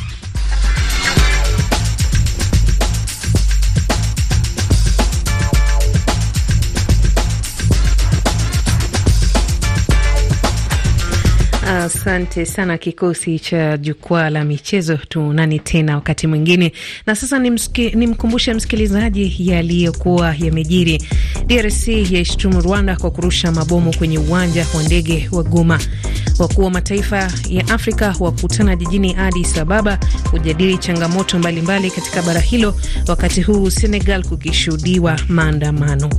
Asante 11.84 12.46
sana 12.46 12.78
kikosi 12.78 13.38
cha 13.38 13.76
jukwaa 13.76 14.30
la 14.30 14.44
michezo. 14.44 14.96
Tuonane 14.96 15.58
tena 15.58 15.94
wakati 15.94 16.26
mwingine, 16.26 16.72
na 17.06 17.14
sasa 17.14 17.38
nimkumbushe 17.94 18.50
ni 18.50 18.56
msikilizaji 18.56 19.36
yaliyokuwa 19.38 20.34
yamejiri. 20.38 21.02
DRC 21.46 21.88
yaishtumu 21.88 22.60
Rwanda 22.60 22.96
kwa 22.96 23.10
kurusha 23.10 23.52
mabomu 23.52 23.96
kwenye 23.96 24.18
uwanja 24.18 24.66
wa 24.76 24.82
ndege 24.82 25.28
wa 25.32 25.42
Goma. 25.42 25.80
Wakuu 26.38 26.62
wa 26.64 26.70
mataifa 26.70 27.16
ya 27.48 27.68
Afrika 27.68 28.14
wakutana 28.20 28.76
jijini 28.76 29.16
Addis 29.16 29.58
Ababa 29.58 29.98
kujadili 30.30 30.78
changamoto 30.78 31.38
mbalimbali 31.38 31.80
mbali 31.80 31.90
katika 31.90 32.22
bara 32.22 32.40
hilo, 32.40 32.74
wakati 33.08 33.42
huu 33.42 33.70
Senegal 33.70 34.24
kukishuhudiwa 34.24 35.20
maandamano. 35.28 36.10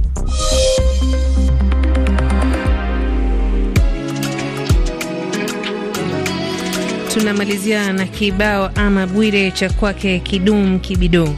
Tunamalizia 7.19 7.93
na 7.93 8.06
kibao 8.06 8.71
ama 8.75 9.08
Bwire 9.08 9.51
cha 9.51 9.69
kwake 9.69 10.19
Kidum 10.19 10.80
Kibido. 10.80 11.36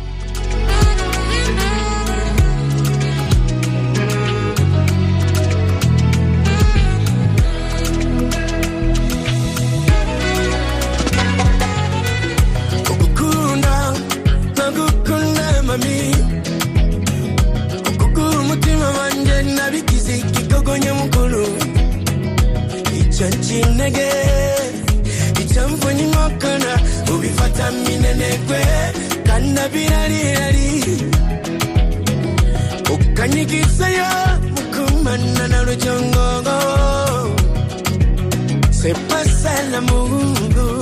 se 38.88 38.93
pasa 39.12 39.50
el 39.63 39.82
mundo. 39.82 40.80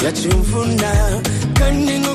Ya 0.00 0.12
chimfuna 0.12 0.92
kaningo 1.58 2.14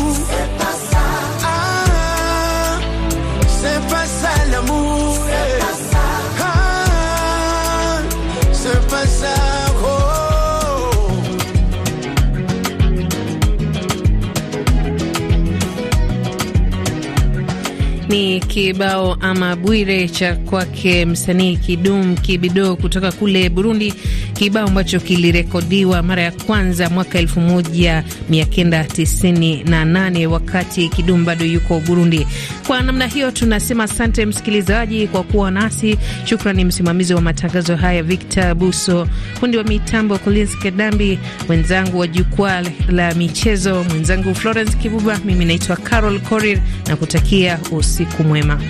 Ni 18.11 18.39
kibao 18.39 19.17
ama 19.21 19.55
Bwire 19.55 20.07
cha 20.09 20.35
kwake 20.35 21.05
msanii 21.05 21.57
Kidum 21.57 22.15
Kibido 22.17 22.75
kutoka 22.75 23.11
kule 23.11 23.49
Burundi, 23.49 23.93
kibao 24.41 24.67
ambacho 24.67 24.99
kilirekodiwa 24.99 26.03
mara 26.03 26.21
ya 26.21 26.31
kwanza 26.31 26.89
mwaka 26.89 27.19
elfu 27.19 27.41
moja 27.41 28.03
mia 28.29 28.45
kenda 28.45 28.83
tisini 28.83 29.63
na 29.63 29.85
nane 29.85 30.27
wakati 30.27 30.89
Kidum 30.89 31.25
bado 31.25 31.45
yuko 31.45 31.79
Burundi. 31.79 32.27
Kwa 32.67 32.81
namna 32.81 33.07
hiyo, 33.07 33.31
tunasema 33.31 33.83
asante 33.83 34.25
msikilizaji 34.25 35.07
kwa 35.07 35.23
kuwa 35.23 35.51
nasi. 35.51 35.97
Shukrani 36.25 36.65
msimamizi 36.65 37.13
wa 37.13 37.21
matangazo 37.21 37.75
haya 37.75 38.03
Victor 38.03 38.55
Buso, 38.55 39.07
fundi 39.39 39.57
wa 39.57 39.63
mitambo 39.63 40.17
Collins 40.17 40.57
Kedambi, 40.59 41.19
mwenzangu 41.47 41.99
wa 41.99 42.07
jukwaa 42.07 42.63
la 42.89 43.13
michezo, 43.13 43.83
mwenzangu 43.83 44.35
Florence 44.35 44.77
Kibuba, 44.77 45.19
mimi 45.25 45.45
naitwa 45.45 45.75
Carol 45.75 46.19
Korir 46.19 46.59
na 46.87 46.95
kutakia 46.95 47.59
usiku 47.71 48.23
mwema. 48.23 48.61